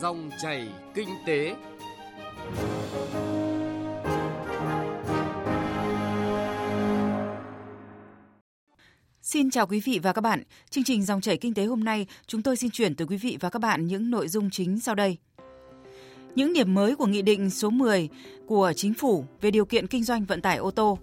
Dòng 0.00 0.30
chảy 0.42 0.68
kinh 0.94 1.08
tế. 1.26 1.54
Xin 9.22 9.50
chào 9.50 9.66
quý 9.66 9.80
vị 9.84 10.00
và 10.02 10.12
các 10.12 10.20
bạn. 10.20 10.42
Chương 10.70 10.84
trình 10.84 11.02
Dòng 11.02 11.20
chảy 11.20 11.36
kinh 11.36 11.54
tế 11.54 11.64
hôm 11.64 11.84
nay, 11.84 12.06
chúng 12.26 12.42
tôi 12.42 12.56
xin 12.56 12.70
chuyển 12.70 12.94
tới 12.94 13.06
quý 13.06 13.16
vị 13.16 13.36
và 13.40 13.50
các 13.50 13.58
bạn 13.58 13.86
những 13.86 14.10
nội 14.10 14.28
dung 14.28 14.50
chính 14.50 14.80
sau 14.80 14.94
đây. 14.94 15.16
Những 16.34 16.52
điểm 16.52 16.74
mới 16.74 16.96
của 16.96 17.06
Nghị 17.06 17.22
định 17.22 17.50
số 17.50 17.70
10 17.70 18.08
của 18.46 18.72
Chính 18.76 18.94
phủ 18.94 19.24
về 19.40 19.50
điều 19.50 19.64
kiện 19.64 19.86
kinh 19.86 20.04
doanh 20.04 20.24
vận 20.24 20.40
tải 20.40 20.56
ô 20.56 20.70
tô. 20.70 20.98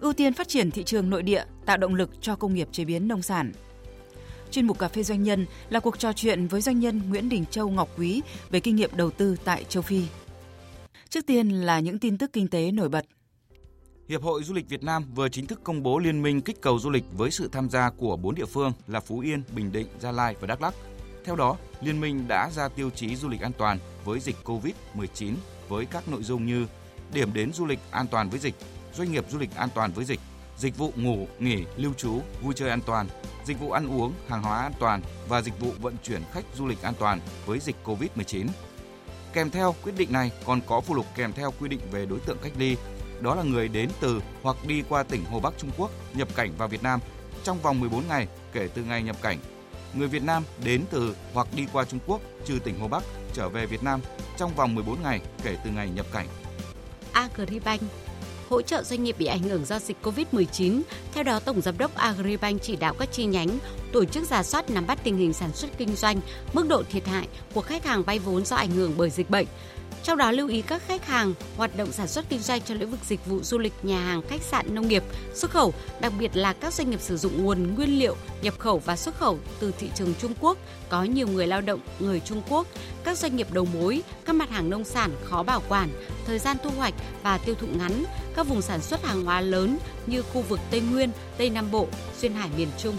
Ưu 0.00 0.12
tiên 0.12 0.32
phát 0.32 0.48
triển 0.48 0.70
thị 0.70 0.82
trường 0.84 1.10
nội 1.10 1.22
địa, 1.22 1.44
tạo 1.66 1.76
động 1.76 1.94
lực 1.94 2.10
cho 2.20 2.36
công 2.36 2.54
nghiệp 2.54 2.68
chế 2.72 2.84
biến 2.84 3.08
nông 3.08 3.22
sản. 3.22 3.52
Chuyên 4.54 4.66
mục 4.66 4.78
Cà 4.78 4.88
phê 4.88 5.02
Doanh 5.02 5.22
nhân 5.22 5.46
là 5.70 5.80
cuộc 5.80 5.98
trò 5.98 6.12
chuyện 6.12 6.46
với 6.46 6.60
doanh 6.60 6.80
nhân 6.80 7.00
Nguyễn 7.08 7.28
Đình 7.28 7.44
Châu 7.50 7.68
Ngọc 7.68 7.88
Quý 7.98 8.22
về 8.50 8.60
kinh 8.60 8.76
nghiệm 8.76 8.90
đầu 8.96 9.10
tư 9.10 9.36
tại 9.44 9.64
châu 9.68 9.82
Phi. 9.82 10.02
Trước 11.08 11.26
tiên 11.26 11.48
là 11.48 11.80
những 11.80 11.98
tin 11.98 12.18
tức 12.18 12.32
kinh 12.32 12.48
tế 12.48 12.70
nổi 12.70 12.88
bật. 12.88 13.04
Hiệp 14.08 14.22
hội 14.22 14.42
Du 14.42 14.54
lịch 14.54 14.68
Việt 14.68 14.82
Nam 14.82 15.04
vừa 15.14 15.28
chính 15.28 15.46
thức 15.46 15.60
công 15.64 15.82
bố 15.82 15.98
liên 15.98 16.22
minh 16.22 16.40
kích 16.40 16.60
cầu 16.60 16.78
du 16.78 16.90
lịch 16.90 17.04
với 17.16 17.30
sự 17.30 17.48
tham 17.52 17.70
gia 17.70 17.90
của 17.90 18.16
4 18.16 18.34
địa 18.34 18.44
phương 18.44 18.72
là 18.86 19.00
Phú 19.00 19.18
Yên, 19.18 19.42
Bình 19.54 19.72
Định, 19.72 19.86
Gia 20.00 20.12
Lai 20.12 20.36
và 20.40 20.46
Đắk 20.46 20.62
Lắk. 20.62 20.74
Theo 21.24 21.36
đó, 21.36 21.56
liên 21.80 22.00
minh 22.00 22.28
đã 22.28 22.50
ra 22.50 22.68
tiêu 22.68 22.90
chí 22.90 23.16
du 23.16 23.28
lịch 23.28 23.40
an 23.40 23.52
toàn 23.58 23.78
với 24.04 24.20
dịch 24.20 24.36
COVID-19 24.44 25.34
với 25.68 25.86
các 25.86 26.08
nội 26.08 26.22
dung 26.22 26.46
như 26.46 26.66
điểm 27.12 27.32
đến 27.32 27.52
du 27.52 27.66
lịch 27.66 27.78
an 27.90 28.06
toàn 28.06 28.30
với 28.30 28.38
dịch, 28.38 28.54
doanh 28.94 29.12
nghiệp 29.12 29.24
du 29.30 29.38
lịch 29.38 29.54
an 29.54 29.68
toàn 29.74 29.92
với 29.92 30.04
dịch, 30.04 30.20
dịch 30.56 30.78
vụ 30.78 30.92
ngủ, 30.96 31.28
nghỉ, 31.38 31.64
lưu 31.76 31.92
trú, 31.94 32.20
vui 32.42 32.54
chơi 32.54 32.70
an 32.70 32.80
toàn, 32.86 33.06
dịch 33.44 33.60
vụ 33.60 33.70
ăn 33.70 34.00
uống, 34.00 34.12
hàng 34.28 34.42
hóa 34.42 34.62
an 34.62 34.72
toàn 34.78 35.02
và 35.28 35.42
dịch 35.42 35.60
vụ 35.60 35.72
vận 35.80 35.96
chuyển 36.02 36.22
khách 36.32 36.44
du 36.54 36.66
lịch 36.66 36.82
an 36.82 36.94
toàn 36.98 37.20
với 37.46 37.58
dịch 37.58 37.76
COVID-19. 37.84 38.46
Kèm 39.32 39.50
theo 39.50 39.74
quyết 39.82 39.92
định 39.96 40.12
này 40.12 40.30
còn 40.46 40.60
có 40.66 40.80
phụ 40.80 40.94
lục 40.94 41.06
kèm 41.16 41.32
theo 41.32 41.52
quy 41.60 41.68
định 41.68 41.80
về 41.90 42.06
đối 42.06 42.20
tượng 42.20 42.38
cách 42.42 42.52
ly, 42.58 42.76
đó 43.20 43.34
là 43.34 43.42
người 43.42 43.68
đến 43.68 43.90
từ 44.00 44.20
hoặc 44.42 44.56
đi 44.66 44.82
qua 44.88 45.02
tỉnh 45.02 45.24
Hồ 45.24 45.40
Bắc 45.40 45.54
Trung 45.58 45.70
Quốc 45.78 45.90
nhập 46.14 46.28
cảnh 46.34 46.52
vào 46.58 46.68
Việt 46.68 46.82
Nam 46.82 47.00
trong 47.44 47.58
vòng 47.58 47.80
14 47.80 48.08
ngày 48.08 48.28
kể 48.52 48.68
từ 48.74 48.82
ngày 48.82 49.02
nhập 49.02 49.16
cảnh. 49.22 49.38
Người 49.94 50.08
Việt 50.08 50.22
Nam 50.22 50.44
đến 50.64 50.84
từ 50.90 51.16
hoặc 51.34 51.46
đi 51.56 51.66
qua 51.72 51.84
Trung 51.84 52.00
Quốc 52.06 52.20
trừ 52.44 52.58
tỉnh 52.64 52.80
Hồ 52.80 52.88
Bắc 52.88 53.02
trở 53.32 53.48
về 53.48 53.66
Việt 53.66 53.82
Nam 53.82 54.00
trong 54.36 54.54
vòng 54.54 54.74
14 54.74 55.02
ngày 55.02 55.20
kể 55.42 55.56
từ 55.64 55.70
ngày 55.70 55.90
nhập 55.94 56.06
cảnh. 56.12 56.26
Agribank 57.12 57.82
hỗ 58.48 58.62
trợ 58.62 58.82
doanh 58.82 59.04
nghiệp 59.04 59.16
bị 59.18 59.26
ảnh 59.26 59.42
hưởng 59.42 59.64
do 59.64 59.78
dịch 59.78 59.96
COVID-19. 60.02 60.80
Theo 61.14 61.24
đó, 61.24 61.40
Tổng 61.40 61.60
Giám 61.60 61.78
đốc 61.78 61.94
Agribank 61.94 62.62
chỉ 62.62 62.76
đạo 62.76 62.94
các 62.98 63.12
chi 63.12 63.24
nhánh 63.24 63.58
tổ 63.92 64.04
chức 64.04 64.24
giả 64.24 64.42
soát 64.42 64.70
nắm 64.70 64.86
bắt 64.86 64.98
tình 65.04 65.16
hình 65.16 65.32
sản 65.32 65.52
xuất 65.52 65.70
kinh 65.78 65.96
doanh, 65.96 66.20
mức 66.52 66.68
độ 66.68 66.82
thiệt 66.90 67.06
hại 67.06 67.28
của 67.54 67.60
khách 67.60 67.84
hàng 67.84 68.02
vay 68.02 68.18
vốn 68.18 68.44
do 68.44 68.56
ảnh 68.56 68.70
hưởng 68.70 68.94
bởi 68.96 69.10
dịch 69.10 69.30
bệnh, 69.30 69.46
trong 70.04 70.18
đó 70.18 70.30
lưu 70.30 70.48
ý 70.48 70.62
các 70.62 70.82
khách 70.86 71.06
hàng 71.06 71.34
hoạt 71.56 71.76
động 71.76 71.92
sản 71.92 72.08
xuất 72.08 72.24
kinh 72.28 72.40
doanh 72.40 72.60
trong 72.60 72.78
lĩnh 72.78 72.90
vực 72.90 73.00
dịch 73.08 73.26
vụ 73.26 73.42
du 73.42 73.58
lịch, 73.58 73.72
nhà 73.82 74.00
hàng, 74.00 74.22
khách 74.28 74.42
sạn, 74.42 74.74
nông 74.74 74.88
nghiệp, 74.88 75.02
xuất 75.34 75.50
khẩu, 75.50 75.74
đặc 76.00 76.12
biệt 76.18 76.36
là 76.36 76.52
các 76.52 76.74
doanh 76.74 76.90
nghiệp 76.90 77.00
sử 77.00 77.16
dụng 77.16 77.44
nguồn 77.44 77.74
nguyên 77.74 77.98
liệu 77.98 78.16
nhập 78.42 78.54
khẩu 78.58 78.78
và 78.78 78.96
xuất 78.96 79.18
khẩu 79.18 79.38
từ 79.60 79.72
thị 79.78 79.88
trường 79.94 80.14
Trung 80.18 80.32
Quốc 80.40 80.58
có 80.88 81.04
nhiều 81.04 81.28
người 81.28 81.46
lao 81.46 81.60
động 81.60 81.80
người 81.98 82.20
Trung 82.20 82.42
Quốc, 82.48 82.66
các 83.04 83.18
doanh 83.18 83.36
nghiệp 83.36 83.52
đầu 83.52 83.64
mối, 83.64 84.02
các 84.24 84.32
mặt 84.32 84.50
hàng 84.50 84.70
nông 84.70 84.84
sản 84.84 85.10
khó 85.24 85.42
bảo 85.42 85.62
quản, 85.68 85.88
thời 86.26 86.38
gian 86.38 86.56
thu 86.64 86.70
hoạch 86.70 86.94
và 87.22 87.38
tiêu 87.38 87.54
thụ 87.54 87.66
ngắn, 87.78 88.04
các 88.36 88.46
vùng 88.46 88.62
sản 88.62 88.80
xuất 88.80 89.04
hàng 89.04 89.24
hóa 89.24 89.40
lớn 89.40 89.78
như 90.06 90.22
khu 90.22 90.42
vực 90.42 90.60
Tây 90.70 90.80
Nguyên, 90.80 91.10
Tây 91.38 91.50
Nam 91.50 91.70
Bộ, 91.70 91.88
xuyên 92.16 92.32
hải 92.32 92.50
miền 92.56 92.68
Trung. 92.78 92.96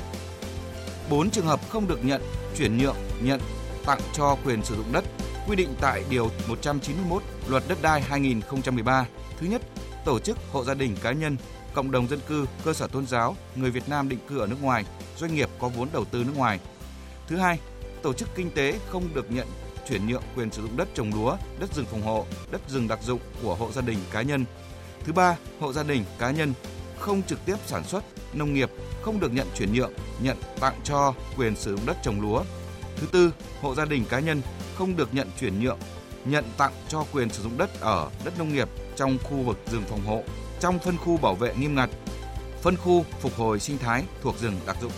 4 1.10 1.30
trường 1.30 1.46
hợp 1.46 1.70
không 1.70 1.88
được 1.88 2.06
nhận, 2.06 2.22
chuyển 2.58 2.78
nhượng, 2.78 2.96
nhận, 3.22 3.40
tặng 3.86 4.00
cho 4.14 4.38
quyền 4.46 4.64
sử 4.64 4.76
dụng 4.76 4.92
đất 4.92 5.06
quy 5.48 5.56
định 5.56 5.76
tại 5.82 6.04
Điều 6.10 6.30
191 6.48 7.24
Luật 7.48 7.64
Đất 7.68 7.82
đai 7.82 8.02
2013. 8.02 9.06
Thứ 9.40 9.48
nhất, 9.48 9.62
tổ 10.06 10.20
chức, 10.20 10.38
hộ 10.52 10.64
gia 10.64 10.74
đình 10.74 10.96
cá 11.04 11.12
nhân, 11.12 11.38
cộng 11.74 11.92
đồng 11.92 12.08
dân 12.08 12.20
cư, 12.28 12.46
cơ 12.66 12.74
sở 12.74 12.88
tôn 12.88 13.08
giáo, 13.08 13.36
người 13.56 13.72
Việt 13.72 13.90
Nam 13.90 14.10
định 14.10 14.20
cư 14.28 14.40
ở 14.40 14.48
nước 14.48 14.62
ngoài, 14.62 14.86
doanh 15.18 15.36
nghiệp 15.36 15.50
có 15.60 15.68
vốn 15.68 15.90
đầu 15.94 16.06
tư 16.06 16.24
nước 16.24 16.34
ngoài. 16.36 16.60
Thứ 17.28 17.38
hai, 17.38 17.60
tổ 18.02 18.14
chức 18.14 18.30
kinh 18.36 18.52
tế 18.52 18.80
không 18.90 19.14
được 19.14 19.32
nhận 19.32 19.48
chuyển 19.90 20.08
nhượng 20.08 20.24
quyền 20.36 20.52
sử 20.52 20.62
dụng 20.62 20.78
đất 20.78 20.88
trồng 20.96 21.14
lúa, 21.14 21.38
đất 21.60 21.76
rừng 21.76 21.86
phòng 21.86 22.02
hộ, 22.02 22.26
đất 22.52 22.62
rừng 22.70 22.88
đặc 22.88 23.00
dụng 23.04 23.20
của 23.44 23.56
hộ 23.56 23.72
gia 23.72 23.82
đình 23.82 23.98
cá 24.12 24.22
nhân. 24.22 24.46
Thứ 25.06 25.14
ba, 25.14 25.38
hộ 25.60 25.74
gia 25.74 25.84
đình 25.84 26.04
cá 26.20 26.32
nhân 26.32 26.54
không 27.00 27.24
trực 27.24 27.46
tiếp 27.46 27.56
sản 27.66 27.84
xuất 27.84 28.04
nông 28.34 28.54
nghiệp 28.54 28.72
không 29.02 29.20
được 29.20 29.34
nhận 29.34 29.48
chuyển 29.58 29.74
nhượng, 29.74 29.94
nhận 30.22 30.38
tặng 30.60 30.80
cho 30.84 31.14
quyền 31.38 31.56
sử 31.56 31.72
dụng 31.72 31.86
đất 31.86 31.98
trồng 32.04 32.22
lúa. 32.22 32.44
Thứ 32.98 33.08
tư, 33.12 33.34
hộ 33.62 33.76
gia 33.76 33.86
đình 33.86 34.06
cá 34.10 34.20
nhân 34.20 34.42
không 34.76 34.96
được 34.96 35.14
nhận 35.14 35.28
chuyển 35.40 35.60
nhượng, 35.60 35.80
nhận 36.26 36.46
tặng 36.58 36.74
cho 36.88 37.06
quyền 37.12 37.30
sử 37.30 37.44
dụng 37.44 37.58
đất 37.58 37.82
ở 37.82 38.10
đất 38.24 38.40
nông 38.40 38.54
nghiệp 38.54 38.70
trong 38.96 39.18
khu 39.24 39.38
vực 39.38 39.58
rừng 39.72 39.84
phòng 39.90 40.06
hộ, 40.06 40.24
trong 40.60 40.80
phân 40.80 40.98
khu 40.98 41.18
bảo 41.18 41.36
vệ 41.36 41.56
nghiêm 41.56 41.76
ngặt, 41.76 41.90
phân 42.62 42.78
khu 42.78 43.06
phục 43.20 43.36
hồi 43.36 43.60
sinh 43.60 43.78
thái 43.78 44.04
thuộc 44.22 44.40
rừng 44.40 44.60
đặc 44.66 44.78
dụng. 44.82 44.92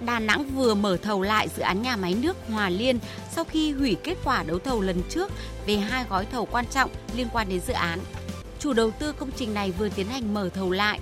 Đà 0.00 0.18
Nẵng 0.18 0.44
vừa 0.54 0.74
mở 0.74 0.96
thầu 0.96 1.22
lại 1.22 1.48
dự 1.56 1.62
án 1.62 1.82
nhà 1.82 1.96
máy 1.96 2.14
nước 2.14 2.36
Hòa 2.48 2.68
Liên 2.68 2.98
sau 3.34 3.44
khi 3.44 3.72
hủy 3.72 3.96
kết 4.04 4.18
quả 4.24 4.42
đấu 4.42 4.58
thầu 4.58 4.80
lần 4.80 5.02
trước 5.08 5.32
về 5.66 5.76
hai 5.76 6.04
gói 6.10 6.26
thầu 6.32 6.46
quan 6.46 6.66
trọng 6.66 6.90
liên 7.16 7.28
quan 7.32 7.48
đến 7.48 7.60
dự 7.66 7.72
án. 7.72 7.98
Chủ 8.58 8.72
đầu 8.72 8.90
tư 8.90 9.12
công 9.12 9.30
trình 9.36 9.54
này 9.54 9.72
vừa 9.78 9.88
tiến 9.88 10.06
hành 10.06 10.34
mở 10.34 10.48
thầu 10.48 10.70
lại 10.70 11.00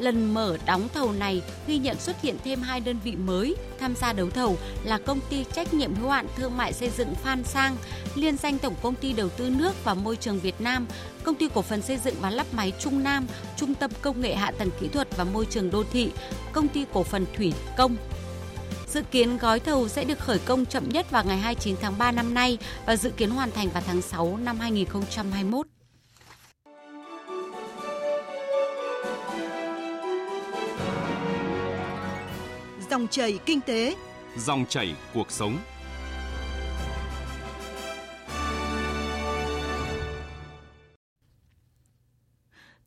Lần 0.00 0.34
mở 0.34 0.56
đóng 0.66 0.88
thầu 0.94 1.12
này 1.12 1.42
ghi 1.66 1.78
nhận 1.78 2.00
xuất 2.00 2.22
hiện 2.22 2.36
thêm 2.44 2.60
hai 2.62 2.80
đơn 2.80 2.98
vị 3.04 3.16
mới 3.16 3.56
tham 3.80 3.94
gia 3.96 4.12
đấu 4.12 4.30
thầu 4.30 4.56
là 4.84 4.98
công 4.98 5.20
ty 5.30 5.44
trách 5.52 5.74
nhiệm 5.74 5.94
hữu 5.94 6.10
hạn 6.10 6.26
thương 6.36 6.56
mại 6.56 6.72
xây 6.72 6.90
dựng 6.90 7.14
Phan 7.14 7.44
Sang, 7.44 7.76
liên 8.14 8.36
danh 8.36 8.58
Tổng 8.58 8.74
công 8.82 8.94
ty 8.94 9.12
đầu 9.12 9.28
tư 9.28 9.50
nước 9.50 9.84
và 9.84 9.94
môi 9.94 10.16
trường 10.16 10.40
Việt 10.40 10.60
Nam, 10.60 10.86
công 11.22 11.34
ty 11.34 11.48
cổ 11.54 11.62
phần 11.62 11.82
xây 11.82 11.98
dựng 11.98 12.14
và 12.20 12.30
lắp 12.30 12.46
máy 12.52 12.72
Trung 12.78 13.02
Nam, 13.02 13.26
Trung 13.56 13.74
tâm 13.74 13.90
công 14.02 14.20
nghệ 14.20 14.34
hạ 14.34 14.52
tầng 14.58 14.70
kỹ 14.80 14.88
thuật 14.88 15.16
và 15.16 15.24
môi 15.24 15.46
trường 15.46 15.70
đô 15.70 15.84
thị, 15.92 16.10
công 16.52 16.68
ty 16.68 16.84
cổ 16.92 17.02
phần 17.02 17.26
thủy 17.36 17.52
công 17.76 17.96
Dự 18.88 19.02
kiến 19.02 19.38
gói 19.38 19.60
thầu 19.60 19.88
sẽ 19.88 20.04
được 20.04 20.18
khởi 20.18 20.38
công 20.38 20.66
chậm 20.66 20.88
nhất 20.88 21.10
vào 21.10 21.24
ngày 21.24 21.38
29 21.38 21.76
tháng 21.80 21.98
3 21.98 22.12
năm 22.12 22.34
nay 22.34 22.58
và 22.86 22.96
dự 22.96 23.10
kiến 23.10 23.30
hoàn 23.30 23.50
thành 23.50 23.68
vào 23.68 23.82
tháng 23.86 24.02
6 24.02 24.36
năm 24.36 24.58
2021. 24.58 25.66
Dòng 33.00 33.08
chảy 33.08 33.38
kinh 33.46 33.60
tế, 33.60 33.96
dòng 34.36 34.64
chảy 34.68 34.94
cuộc 35.14 35.30
sống. 35.30 35.58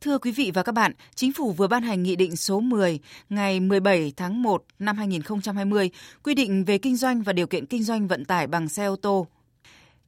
Thưa 0.00 0.18
quý 0.18 0.32
vị 0.32 0.50
và 0.54 0.62
các 0.62 0.72
bạn, 0.72 0.92
Chính 1.14 1.32
phủ 1.32 1.52
vừa 1.52 1.66
ban 1.66 1.82
hành 1.82 2.02
Nghị 2.02 2.16
định 2.16 2.36
số 2.36 2.60
10 2.60 2.98
ngày 3.28 3.60
17 3.60 4.12
tháng 4.16 4.42
1 4.42 4.64
năm 4.78 4.96
2020 4.96 5.90
quy 6.22 6.34
định 6.34 6.64
về 6.64 6.78
kinh 6.78 6.96
doanh 6.96 7.22
và 7.22 7.32
điều 7.32 7.46
kiện 7.46 7.66
kinh 7.66 7.82
doanh 7.82 8.08
vận 8.08 8.24
tải 8.24 8.46
bằng 8.46 8.68
xe 8.68 8.84
ô 8.84 8.96
tô. 8.96 9.26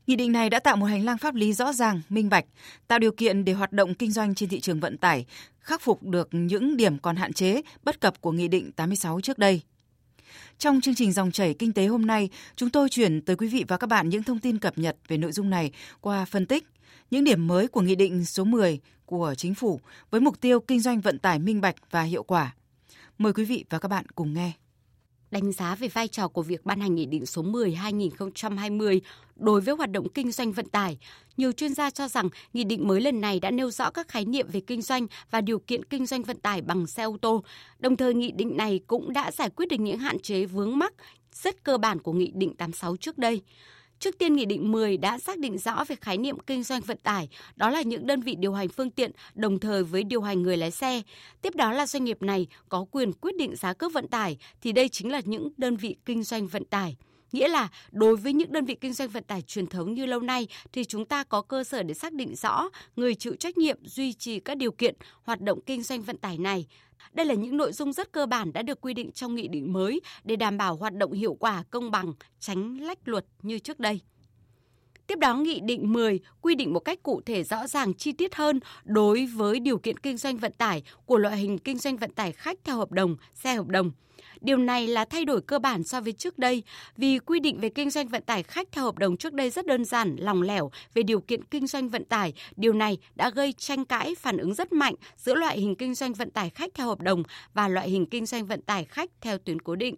Nghị 0.07 0.17
định 0.17 0.33
này 0.33 0.51
đã 0.51 0.61
tạo 0.61 0.77
một 0.77 0.87
hành 0.87 1.05
lang 1.05 1.19
pháp 1.19 1.35
lý 1.35 1.53
rõ 1.53 1.73
ràng, 1.73 2.01
minh 2.09 2.29
bạch, 2.29 2.45
tạo 2.89 2.99
điều 2.99 3.13
kiện 3.13 3.45
để 3.45 3.53
hoạt 3.53 3.73
động 3.73 3.95
kinh 3.95 4.11
doanh 4.11 4.35
trên 4.35 4.49
thị 4.49 4.61
trường 4.61 4.81
vận 4.81 4.99
tải, 4.99 5.27
khắc 5.61 5.83
phục 5.83 6.03
được 6.03 6.29
những 6.33 6.77
điểm 6.77 6.99
còn 6.99 7.17
hạn 7.17 7.33
chế, 7.33 7.63
bất 7.83 8.01
cập 8.01 8.21
của 8.21 8.33
Nghị 8.33 8.49
định 8.49 8.73
86 8.73 9.21
trước 9.21 9.39
đây. 9.39 9.63
Trong 10.59 10.81
chương 10.81 10.95
trình 10.95 11.13
dòng 11.13 11.31
chảy 11.31 11.55
kinh 11.55 11.73
tế 11.73 11.87
hôm 11.87 12.07
nay, 12.07 12.29
chúng 12.57 12.71
tôi 12.71 12.89
chuyển 12.89 13.21
tới 13.21 13.37
quý 13.37 13.49
vị 13.49 13.65
và 13.69 13.77
các 13.77 13.87
bạn 13.87 14.09
những 14.09 14.23
thông 14.23 14.39
tin 14.39 14.59
cập 14.59 14.79
nhật 14.79 14.97
về 15.09 15.17
nội 15.17 15.33
dung 15.33 15.51
này 15.51 15.71
qua 16.01 16.25
phân 16.25 16.47
tích 16.47 16.67
những 17.11 17.25
điểm 17.25 17.47
mới 17.47 17.69
của 17.69 17.81
Nghị 17.81 17.95
định 17.95 18.25
số 18.25 18.45
10 18.45 18.81
của 19.05 19.35
Chính 19.37 19.55
phủ 19.55 19.81
với 20.11 20.21
mục 20.21 20.41
tiêu 20.41 20.61
kinh 20.61 20.81
doanh 20.81 21.01
vận 21.01 21.19
tải 21.19 21.39
minh 21.39 21.61
bạch 21.61 21.77
và 21.91 22.03
hiệu 22.03 22.23
quả. 22.23 22.55
Mời 23.19 23.33
quý 23.33 23.45
vị 23.45 23.65
và 23.71 23.79
các 23.79 23.89
bạn 23.89 24.07
cùng 24.15 24.35
nghe 24.35 24.53
đánh 25.31 25.53
giá 25.53 25.75
về 25.75 25.89
vai 25.89 26.09
trò 26.09 26.29
của 26.29 26.43
việc 26.43 26.67
ban 26.67 26.81
hành 26.81 26.95
Nghị 26.95 27.07
định 27.07 27.27
số 27.27 27.43
10-2020 27.43 29.01
đối 29.37 29.61
với 29.61 29.75
hoạt 29.75 29.91
động 29.91 30.09
kinh 30.09 30.33
doanh 30.33 30.53
vận 30.53 30.69
tải. 30.69 30.99
Nhiều 31.37 31.53
chuyên 31.53 31.75
gia 31.75 31.91
cho 31.91 32.09
rằng 32.09 32.29
nghị 32.53 32.65
định 32.65 32.89
mới 32.89 33.01
lần 33.01 33.21
này 33.21 33.41
đã 33.41 33.51
nêu 33.51 33.71
rõ 33.71 33.91
các 33.91 34.09
khái 34.09 34.25
niệm 34.25 34.47
về 34.53 34.61
kinh 34.61 34.83
doanh 34.83 35.07
và 35.31 35.41
điều 35.41 35.59
kiện 35.59 35.85
kinh 35.85 36.07
doanh 36.07 36.23
vận 36.23 36.39
tải 36.39 36.63
bằng 36.63 36.87
xe 36.87 37.03
ô 37.03 37.17
tô. 37.23 37.45
Đồng 37.79 37.97
thời, 37.97 38.15
nghị 38.15 38.33
định 38.33 38.57
này 38.57 38.81
cũng 38.87 39.13
đã 39.13 39.31
giải 39.31 39.51
quyết 39.51 39.69
được 39.69 39.81
những 39.81 39.99
hạn 39.99 40.19
chế 40.19 40.45
vướng 40.45 40.79
mắc 40.79 40.95
rất 41.33 41.65
cơ 41.65 41.79
bản 41.79 41.99
của 41.99 42.13
Nghị 42.13 42.33
định 42.35 42.55
86 42.55 42.97
trước 42.97 43.19
đây. 43.19 43.43
Trước 43.99 44.19
tiên, 44.19 44.37
Nghị 44.37 44.45
định 44.45 44.73
10 44.73 44.97
đã 44.97 45.19
xác 45.19 45.39
định 45.39 45.59
rõ 45.59 45.85
về 45.89 45.97
khái 45.97 46.19
niệm 46.19 46.39
kinh 46.39 46.63
doanh 46.63 46.81
vận 46.81 46.97
tải, 47.03 47.29
đó 47.57 47.71
là 47.71 47.83
những 47.83 48.07
đơn 48.07 48.21
vị 48.21 48.35
điều 48.39 48.53
hành 48.53 48.69
phương 48.69 48.91
tiện 48.91 49.11
đồng 49.35 49.61
thời 49.61 49.85
với 49.85 50.05
điều 50.05 50.23
hành 50.23 50.43
người 50.43 50.57
lái 50.57 50.71
xe. 50.71 51.03
Tiếp 51.43 51.55
đó 51.55 51.73
là 51.73 51.87
doanh 51.87 52.05
nghiệp 52.05 52.23
này 52.23 52.47
có 52.69 52.87
quyền 52.91 53.13
quyết 53.13 53.37
định 53.37 53.57
giá 53.57 53.73
cước 53.73 53.93
vận 53.93 54.09
tải, 54.09 54.39
thì 54.61 54.73
đây 54.73 54.89
chính 54.89 55.13
là 55.13 55.21
những 55.25 55.49
đơn 55.57 55.77
vị 55.77 55.97
kinh 56.05 56.23
doanh 56.23 56.47
vận 56.47 56.65
tải. 56.65 56.97
Nghĩa 57.33 57.49
là 57.49 57.69
đối 57.93 58.17
với 58.17 58.33
những 58.33 58.53
đơn 58.53 58.65
vị 58.65 58.75
kinh 58.75 58.93
doanh 58.93 59.09
vận 59.09 59.25
tải 59.25 59.43
truyền 59.43 59.67
thống 59.67 59.95
như 59.95 60.07
lâu 60.07 60.21
nay 60.21 60.49
thì 60.73 60.85
chúng 60.85 61.07
ta 61.07 61.25
có 61.25 61.43
cơ 61.43 61.65
sở 61.65 61.83
để 61.83 61.95
xác 61.95 62.13
định 62.13 62.35
rõ 62.35 62.69
người 62.97 63.15
chịu 63.15 63.35
trách 63.41 63.59
nhiệm 63.59 63.79
duy 63.87 64.13
trì 64.13 64.41
các 64.41 64.57
điều 64.57 64.73
kiện 64.73 64.95
hoạt 65.23 65.41
động 65.41 65.61
kinh 65.67 65.83
doanh 65.83 66.03
vận 66.03 66.17
tải 66.17 66.39
này. 66.39 66.67
Đây 67.13 67.27
là 67.27 67.35
những 67.35 67.57
nội 67.57 67.73
dung 67.73 67.93
rất 67.93 68.13
cơ 68.13 68.27
bản 68.27 68.53
đã 68.53 68.63
được 68.63 68.81
quy 68.81 68.95
định 68.95 69.13
trong 69.13 69.35
nghị 69.35 69.49
định 69.49 69.73
mới 69.73 70.01
để 70.25 70.37
đảm 70.37 70.59
bảo 70.59 70.77
hoạt 70.77 70.95
động 70.95 71.13
hiệu 71.13 71.35
quả, 71.35 71.65
công 71.71 71.91
bằng, 71.91 72.13
tránh 72.41 72.81
lách 72.81 73.09
luật 73.09 73.25
như 73.43 73.59
trước 73.59 73.81
đây. 73.81 74.01
Tiếp 75.07 75.19
đó, 75.19 75.35
Nghị 75.35 75.61
định 75.61 75.93
10 75.93 76.21
quy 76.41 76.55
định 76.55 76.73
một 76.73 76.81
cách 76.81 77.03
cụ 77.03 77.21
thể 77.27 77.45
rõ 77.45 77.67
ràng 77.67 77.95
chi 77.95 78.13
tiết 78.13 78.35
hơn 78.35 78.61
đối 78.85 79.27
với 79.27 79.61
điều 79.61 79.79
kiện 79.79 79.99
kinh 79.99 80.17
doanh 80.17 80.37
vận 80.37 80.53
tải 80.53 80.83
của 81.07 81.19
loại 81.19 81.37
hình 81.37 81.59
kinh 81.59 81.79
doanh 81.79 81.97
vận 81.97 82.11
tải 82.11 82.33
khách 82.33 82.59
theo 82.65 82.77
hợp 82.77 82.93
đồng, 82.93 83.17
xe 83.35 83.55
hợp 83.55 83.69
đồng. 83.69 83.91
Điều 84.41 84.57
này 84.57 84.87
là 84.87 85.05
thay 85.05 85.25
đổi 85.25 85.41
cơ 85.41 85.59
bản 85.59 85.85
so 85.85 86.01
với 86.01 86.13
trước 86.13 86.39
đây 86.39 86.63
vì 86.97 87.19
quy 87.19 87.41
định 87.41 87.61
về 87.61 87.69
kinh 87.69 87.91
doanh 87.91 88.09
vận 88.09 88.23
tải 88.23 88.43
khách 88.43 88.73
theo 88.73 88.85
hợp 88.85 88.99
đồng 88.99 89.17
trước 89.17 89.33
đây 89.33 89.51
rất 89.51 89.67
đơn 89.67 89.85
giản, 89.85 90.17
lòng 90.19 90.43
lẻo 90.43 90.71
về 90.95 91.03
điều 91.03 91.21
kiện 91.21 91.45
kinh 91.45 91.67
doanh 91.67 91.89
vận 91.89 92.05
tải. 92.05 92.33
Điều 92.57 92.73
này 92.73 92.99
đã 93.15 93.31
gây 93.31 93.53
tranh 93.53 93.85
cãi 93.85 94.15
phản 94.15 94.37
ứng 94.37 94.55
rất 94.55 94.73
mạnh 94.73 94.95
giữa 95.17 95.35
loại 95.35 95.61
hình 95.61 95.75
kinh 95.75 95.95
doanh 95.95 96.13
vận 96.13 96.31
tải 96.31 96.51
khách 96.51 96.75
theo 96.75 96.87
hợp 96.87 97.01
đồng 97.01 97.23
và 97.55 97.69
loại 97.69 97.91
hình 97.91 98.07
kinh 98.07 98.27
doanh 98.27 98.47
vận 98.47 98.63
tải 98.63 98.85
khách 98.85 99.11
theo 99.21 99.39
tuyến 99.39 99.61
cố 99.61 99.77
định. 99.77 99.95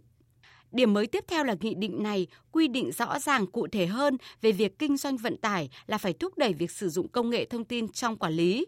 Điểm 0.72 0.94
mới 0.94 1.06
tiếp 1.06 1.24
theo 1.28 1.44
là 1.44 1.56
nghị 1.60 1.74
định 1.74 2.02
này 2.02 2.26
quy 2.52 2.68
định 2.68 2.92
rõ 2.92 3.18
ràng 3.18 3.46
cụ 3.46 3.66
thể 3.72 3.86
hơn 3.86 4.16
về 4.40 4.52
việc 4.52 4.78
kinh 4.78 4.96
doanh 4.96 5.16
vận 5.16 5.36
tải 5.36 5.70
là 5.86 5.98
phải 5.98 6.12
thúc 6.12 6.38
đẩy 6.38 6.52
việc 6.52 6.70
sử 6.70 6.88
dụng 6.88 7.08
công 7.08 7.30
nghệ 7.30 7.44
thông 7.44 7.64
tin 7.64 7.88
trong 7.88 8.16
quản 8.16 8.32
lý. 8.32 8.66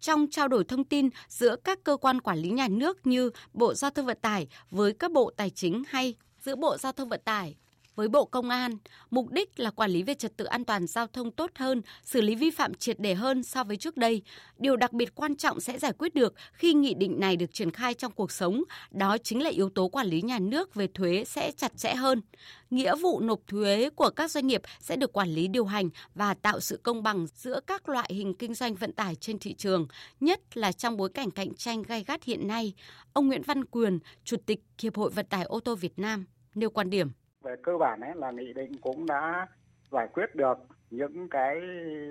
Trong 0.00 0.26
trao 0.30 0.48
đổi 0.48 0.64
thông 0.64 0.84
tin 0.84 1.08
giữa 1.28 1.56
các 1.64 1.84
cơ 1.84 1.96
quan 1.96 2.20
quản 2.20 2.38
lý 2.38 2.50
nhà 2.50 2.68
nước 2.68 3.06
như 3.06 3.30
Bộ 3.52 3.74
Giao 3.74 3.90
thông 3.90 4.06
Vận 4.06 4.18
tải 4.22 4.48
với 4.70 4.92
các 4.92 5.12
bộ 5.12 5.30
tài 5.36 5.50
chính 5.50 5.82
hay 5.88 6.14
giữa 6.40 6.56
Bộ 6.56 6.76
Giao 6.76 6.92
thông 6.92 7.08
Vận 7.08 7.20
tải 7.24 7.56
với 7.96 8.08
Bộ 8.08 8.24
Công 8.24 8.50
an, 8.50 8.72
mục 9.10 9.30
đích 9.30 9.60
là 9.60 9.70
quản 9.70 9.90
lý 9.90 10.02
về 10.02 10.14
trật 10.14 10.36
tự 10.36 10.44
an 10.44 10.64
toàn 10.64 10.86
giao 10.86 11.06
thông 11.06 11.30
tốt 11.30 11.50
hơn, 11.54 11.82
xử 12.02 12.20
lý 12.20 12.34
vi 12.34 12.50
phạm 12.50 12.74
triệt 12.74 13.00
để 13.00 13.14
hơn 13.14 13.42
so 13.42 13.64
với 13.64 13.76
trước 13.76 13.96
đây. 13.96 14.22
Điều 14.58 14.76
đặc 14.76 14.92
biệt 14.92 15.14
quan 15.14 15.36
trọng 15.36 15.60
sẽ 15.60 15.78
giải 15.78 15.92
quyết 15.92 16.14
được 16.14 16.34
khi 16.52 16.74
nghị 16.74 16.94
định 16.94 17.20
này 17.20 17.36
được 17.36 17.52
triển 17.52 17.70
khai 17.70 17.94
trong 17.94 18.12
cuộc 18.12 18.32
sống, 18.32 18.62
đó 18.90 19.18
chính 19.18 19.42
là 19.42 19.50
yếu 19.50 19.70
tố 19.70 19.88
quản 19.88 20.06
lý 20.06 20.22
nhà 20.22 20.38
nước 20.38 20.74
về 20.74 20.86
thuế 20.94 21.24
sẽ 21.24 21.52
chặt 21.52 21.76
chẽ 21.76 21.94
hơn. 21.94 22.22
Nghĩa 22.70 22.96
vụ 22.96 23.20
nộp 23.20 23.40
thuế 23.46 23.90
của 23.90 24.10
các 24.10 24.30
doanh 24.30 24.46
nghiệp 24.46 24.62
sẽ 24.80 24.96
được 24.96 25.12
quản 25.12 25.28
lý 25.28 25.48
điều 25.48 25.64
hành 25.64 25.90
và 26.14 26.34
tạo 26.34 26.60
sự 26.60 26.80
công 26.82 27.02
bằng 27.02 27.26
giữa 27.34 27.60
các 27.66 27.88
loại 27.88 28.10
hình 28.14 28.34
kinh 28.34 28.54
doanh 28.54 28.74
vận 28.74 28.92
tải 28.92 29.14
trên 29.14 29.38
thị 29.38 29.54
trường, 29.54 29.86
nhất 30.20 30.56
là 30.56 30.72
trong 30.72 30.96
bối 30.96 31.08
cảnh 31.08 31.30
cạnh 31.30 31.54
tranh 31.54 31.82
gay 31.82 32.04
gắt 32.06 32.24
hiện 32.24 32.48
nay. 32.48 32.74
Ông 33.12 33.28
Nguyễn 33.28 33.42
Văn 33.42 33.64
Quyền, 33.64 33.98
Chủ 34.24 34.36
tịch 34.46 34.60
Hiệp 34.82 34.96
hội 34.96 35.10
Vận 35.10 35.26
tải 35.26 35.44
ô 35.44 35.60
tô 35.60 35.74
Việt 35.74 35.98
Nam, 35.98 36.26
nêu 36.54 36.70
quan 36.70 36.90
điểm 36.90 37.10
về 37.42 37.56
cơ 37.62 37.78
bản 37.78 38.00
ấy 38.00 38.12
là 38.14 38.30
nghị 38.30 38.52
định 38.52 38.72
cũng 38.80 39.06
đã 39.06 39.46
giải 39.90 40.08
quyết 40.12 40.34
được 40.34 40.58
những 40.90 41.28
cái 41.28 41.60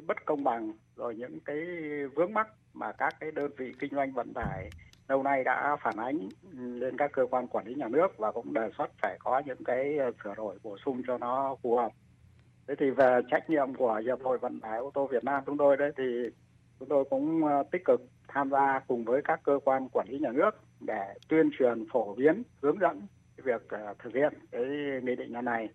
bất 0.08 0.26
công 0.26 0.44
bằng, 0.44 0.74
rồi 0.96 1.16
những 1.16 1.40
cái 1.40 1.58
vướng 2.16 2.34
mắc 2.34 2.48
mà 2.74 2.92
các 2.92 3.16
cái 3.20 3.32
đơn 3.32 3.52
vị 3.58 3.72
kinh 3.80 3.96
doanh 3.96 4.12
vận 4.12 4.34
tải 4.34 4.70
lâu 5.08 5.24
nay 5.24 5.44
đã 5.44 5.78
phản 5.84 5.98
ánh 5.98 6.30
lên 6.54 6.98
các 6.98 7.12
cơ 7.14 7.26
quan 7.32 7.48
quản 7.48 7.68
lý 7.68 7.76
nhà 7.76 7.88
nước 7.88 8.18
và 8.18 8.32
cũng 8.32 8.54
đề 8.54 8.70
xuất 8.78 8.92
phải 9.02 9.18
có 9.20 9.42
những 9.46 9.64
cái 9.64 9.98
ờ, 9.98 10.12
sửa 10.24 10.36
đổi 10.36 10.58
bổ 10.64 10.78
sung 10.86 11.02
cho 11.08 11.18
nó 11.18 11.56
phù 11.64 11.78
hợp. 11.78 11.92
Thế 12.68 12.76
thì 12.80 12.90
về 12.90 13.20
trách 13.32 13.50
nhiệm 13.50 13.74
của 13.74 14.02
Hiệp 14.06 14.20
hội 14.24 14.38
Vận 14.38 14.60
tải 14.60 14.80
ô 14.80 14.92
tô 14.94 15.08
Việt 15.08 15.24
Nam 15.24 15.44
chúng 15.46 15.58
tôi 15.58 15.78
đấy 15.78 15.92
thì 15.98 16.04
chúng 16.80 16.90
tôi 16.90 17.06
cũng 17.10 17.46
ờ, 17.46 17.64
tích 17.72 17.86
cực 17.86 18.02
tham 18.28 18.50
gia 18.52 18.80
cùng 18.88 19.06
với 19.06 19.22
các 19.22 19.40
cơ 19.44 19.60
quan 19.66 19.90
quản 19.90 20.08
lý 20.10 20.20
nhà 20.20 20.32
nước 20.32 20.52
để 20.80 21.14
tuyên 21.28 21.50
truyền 21.60 21.86
phổ 21.92 22.16
biến, 22.16 22.44
hướng 22.62 22.80
dẫn 22.80 23.08
việc 23.46 23.62
ờ, 23.70 23.94
thực 24.04 24.14
hiện 24.14 24.34
cái 24.52 24.62
nghị 25.04 25.16
định 25.16 25.34
năm 25.34 25.46
này. 25.46 25.68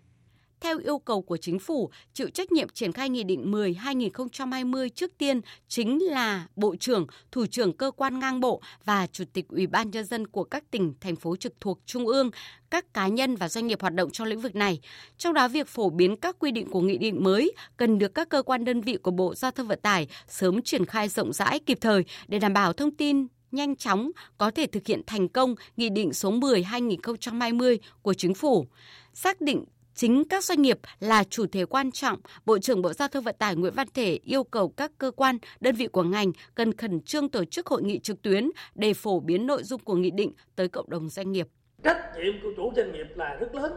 Theo 0.64 0.78
yêu 0.78 0.98
cầu 0.98 1.22
của 1.22 1.36
chính 1.36 1.58
phủ, 1.58 1.90
chịu 2.12 2.30
trách 2.30 2.52
nhiệm 2.52 2.68
triển 2.68 2.92
khai 2.92 3.08
Nghị 3.08 3.24
định 3.24 3.52
10-2020 3.52 4.88
trước 4.88 5.18
tiên 5.18 5.40
chính 5.68 6.04
là 6.04 6.46
Bộ 6.56 6.76
trưởng, 6.76 7.06
Thủ 7.32 7.46
trưởng 7.46 7.76
cơ 7.76 7.90
quan 7.90 8.18
ngang 8.18 8.40
bộ 8.40 8.60
và 8.84 9.06
Chủ 9.06 9.24
tịch 9.32 9.48
Ủy 9.48 9.66
ban 9.66 9.90
Nhân 9.90 10.04
dân 10.04 10.26
của 10.26 10.44
các 10.44 10.70
tỉnh, 10.70 10.94
thành 11.00 11.16
phố 11.16 11.36
trực 11.36 11.52
thuộc 11.60 11.80
Trung 11.86 12.06
ương, 12.06 12.30
các 12.70 12.94
cá 12.94 13.08
nhân 13.08 13.36
và 13.36 13.48
doanh 13.48 13.66
nghiệp 13.66 13.80
hoạt 13.80 13.94
động 13.94 14.10
trong 14.10 14.26
lĩnh 14.26 14.40
vực 14.40 14.54
này. 14.54 14.80
Trong 15.16 15.34
đó, 15.34 15.48
việc 15.48 15.68
phổ 15.68 15.90
biến 15.90 16.16
các 16.16 16.36
quy 16.38 16.50
định 16.50 16.70
của 16.70 16.80
nghị 16.80 16.98
định 16.98 17.24
mới 17.24 17.52
cần 17.76 17.98
được 17.98 18.14
các 18.14 18.28
cơ 18.28 18.42
quan 18.42 18.64
đơn 18.64 18.80
vị 18.80 18.96
của 18.96 19.10
Bộ 19.10 19.34
Giao 19.34 19.50
thông 19.50 19.68
Vận 19.68 19.80
tải 19.82 20.08
sớm 20.28 20.62
triển 20.62 20.86
khai 20.86 21.08
rộng 21.08 21.32
rãi 21.32 21.58
kịp 21.66 21.78
thời 21.80 22.04
để 22.28 22.38
đảm 22.38 22.52
bảo 22.52 22.72
thông 22.72 22.96
tin 22.96 23.26
nhanh 23.54 23.76
chóng 23.76 24.10
có 24.38 24.50
thể 24.50 24.66
thực 24.66 24.86
hiện 24.86 25.00
thành 25.06 25.28
công 25.28 25.54
Nghị 25.76 25.88
định 25.88 26.12
số 26.12 26.32
10-2020 26.32 27.78
của 28.02 28.14
Chính 28.14 28.34
phủ. 28.34 28.66
Xác 29.12 29.40
định 29.40 29.64
chính 29.94 30.24
các 30.28 30.44
doanh 30.44 30.62
nghiệp 30.62 30.78
là 31.00 31.24
chủ 31.24 31.46
thể 31.46 31.64
quan 31.64 31.90
trọng, 31.90 32.18
Bộ 32.46 32.58
trưởng 32.58 32.82
Bộ 32.82 32.92
Giao 32.92 33.08
thông 33.08 33.24
Vận 33.24 33.36
tải 33.38 33.56
Nguyễn 33.56 33.72
Văn 33.74 33.88
Thể 33.94 34.18
yêu 34.24 34.44
cầu 34.44 34.68
các 34.68 34.92
cơ 34.98 35.10
quan, 35.10 35.38
đơn 35.60 35.74
vị 35.74 35.86
của 35.86 36.02
ngành 36.02 36.32
cần 36.54 36.76
khẩn 36.76 37.00
trương 37.00 37.28
tổ 37.28 37.44
chức 37.44 37.66
hội 37.66 37.82
nghị 37.82 37.98
trực 37.98 38.22
tuyến 38.22 38.50
để 38.74 38.94
phổ 38.94 39.20
biến 39.20 39.46
nội 39.46 39.62
dung 39.62 39.80
của 39.80 39.94
nghị 39.94 40.10
định 40.10 40.32
tới 40.56 40.68
cộng 40.68 40.90
đồng 40.90 41.08
doanh 41.08 41.32
nghiệp. 41.32 41.48
Trách 41.84 41.96
nhiệm 42.16 42.32
của 42.42 42.48
chủ 42.56 42.72
doanh 42.76 42.92
nghiệp 42.92 43.06
là 43.14 43.36
rất 43.40 43.54
lớn. 43.54 43.72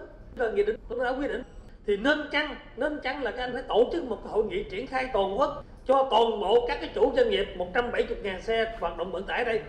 Nghị 0.56 0.64
định 0.64 0.76
cũng 0.90 1.04
đã 1.04 1.10
quy 1.20 1.28
định 1.28 1.44
thì 1.88 1.98
nên 1.98 2.19
chăng 2.31 2.56
nên 2.78 3.00
chăng 3.04 3.24
là 3.24 3.31
các 3.31 3.44
anh 3.44 3.54
phải 3.54 3.63
tổ 3.68 3.89
chức 3.92 4.04
một 4.04 4.19
hội 4.24 4.45
nghị 4.45 4.63
triển 4.63 4.88
khai 4.88 5.10
toàn 5.13 5.39
quốc 5.39 5.63
cho 5.88 6.07
toàn 6.12 6.39
bộ 6.39 6.66
các 6.68 6.78
cái 6.81 6.89
chủ 6.95 7.13
doanh 7.16 7.30
nghiệp 7.30 7.48
170.000 7.57 8.39
xe 8.42 8.78
hoạt 8.80 8.98
động 8.98 9.12
vận 9.12 9.24
tải 9.24 9.45
đây. 9.45 9.62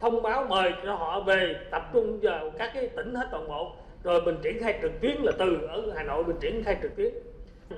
Thông 0.00 0.22
báo 0.22 0.46
mời 0.48 0.72
cho 0.84 0.94
họ 0.94 1.20
về 1.20 1.54
tập 1.70 1.90
trung 1.92 2.20
vào 2.22 2.50
các 2.58 2.70
cái 2.74 2.88
tỉnh 2.88 3.14
hết 3.14 3.28
toàn 3.30 3.48
bộ. 3.48 3.72
Rồi 4.04 4.22
mình 4.22 4.36
triển 4.42 4.58
khai 4.60 4.78
trực 4.82 4.92
tuyến 5.00 5.16
là 5.22 5.32
từ 5.38 5.58
ở 5.68 5.92
Hà 5.96 6.02
Nội 6.02 6.24
mình 6.24 6.36
triển 6.40 6.62
khai 6.64 6.76
trực 6.82 6.96
tuyến. 6.96 7.14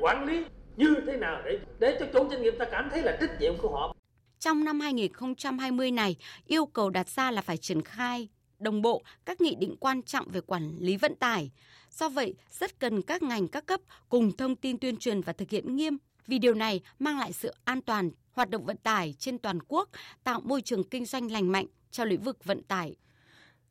Quản 0.00 0.24
lý 0.24 0.44
như 0.76 0.94
thế 1.06 1.16
nào 1.16 1.42
để 1.44 1.58
để 1.78 1.96
cho 2.00 2.06
chủ 2.12 2.28
doanh 2.30 2.42
nghiệp 2.42 2.54
ta 2.58 2.64
cảm 2.64 2.90
thấy 2.90 3.02
là 3.02 3.16
trách 3.20 3.40
nhiệm 3.40 3.56
của 3.56 3.68
họ. 3.68 3.94
Trong 4.38 4.64
năm 4.64 4.80
2020 4.80 5.90
này, 5.90 6.16
yêu 6.46 6.66
cầu 6.66 6.90
đặt 6.90 7.08
ra 7.08 7.30
là 7.30 7.42
phải 7.42 7.56
triển 7.56 7.82
khai 7.82 8.28
đồng 8.58 8.82
bộ 8.82 9.02
các 9.24 9.40
nghị 9.40 9.54
định 9.54 9.76
quan 9.80 10.02
trọng 10.02 10.28
về 10.28 10.40
quản 10.40 10.78
lý 10.78 10.96
vận 10.96 11.14
tải. 11.14 11.50
Do 11.90 12.08
vậy, 12.08 12.34
rất 12.50 12.80
cần 12.80 13.02
các 13.02 13.22
ngành 13.22 13.48
các 13.48 13.66
cấp 13.66 13.80
cùng 14.08 14.36
thông 14.36 14.56
tin 14.56 14.78
tuyên 14.78 14.96
truyền 14.96 15.20
và 15.20 15.32
thực 15.32 15.50
hiện 15.50 15.76
nghiêm 15.76 15.96
vì 16.26 16.38
điều 16.38 16.54
này 16.54 16.80
mang 16.98 17.18
lại 17.18 17.32
sự 17.32 17.54
an 17.64 17.82
toàn 17.82 18.10
hoạt 18.32 18.50
động 18.50 18.64
vận 18.64 18.76
tải 18.76 19.14
trên 19.18 19.38
toàn 19.38 19.58
quốc, 19.68 19.88
tạo 20.24 20.40
môi 20.40 20.62
trường 20.62 20.84
kinh 20.84 21.04
doanh 21.04 21.32
lành 21.32 21.52
mạnh 21.52 21.66
cho 21.90 22.04
lĩnh 22.04 22.22
vực 22.22 22.44
vận 22.44 22.62
tải. 22.62 22.96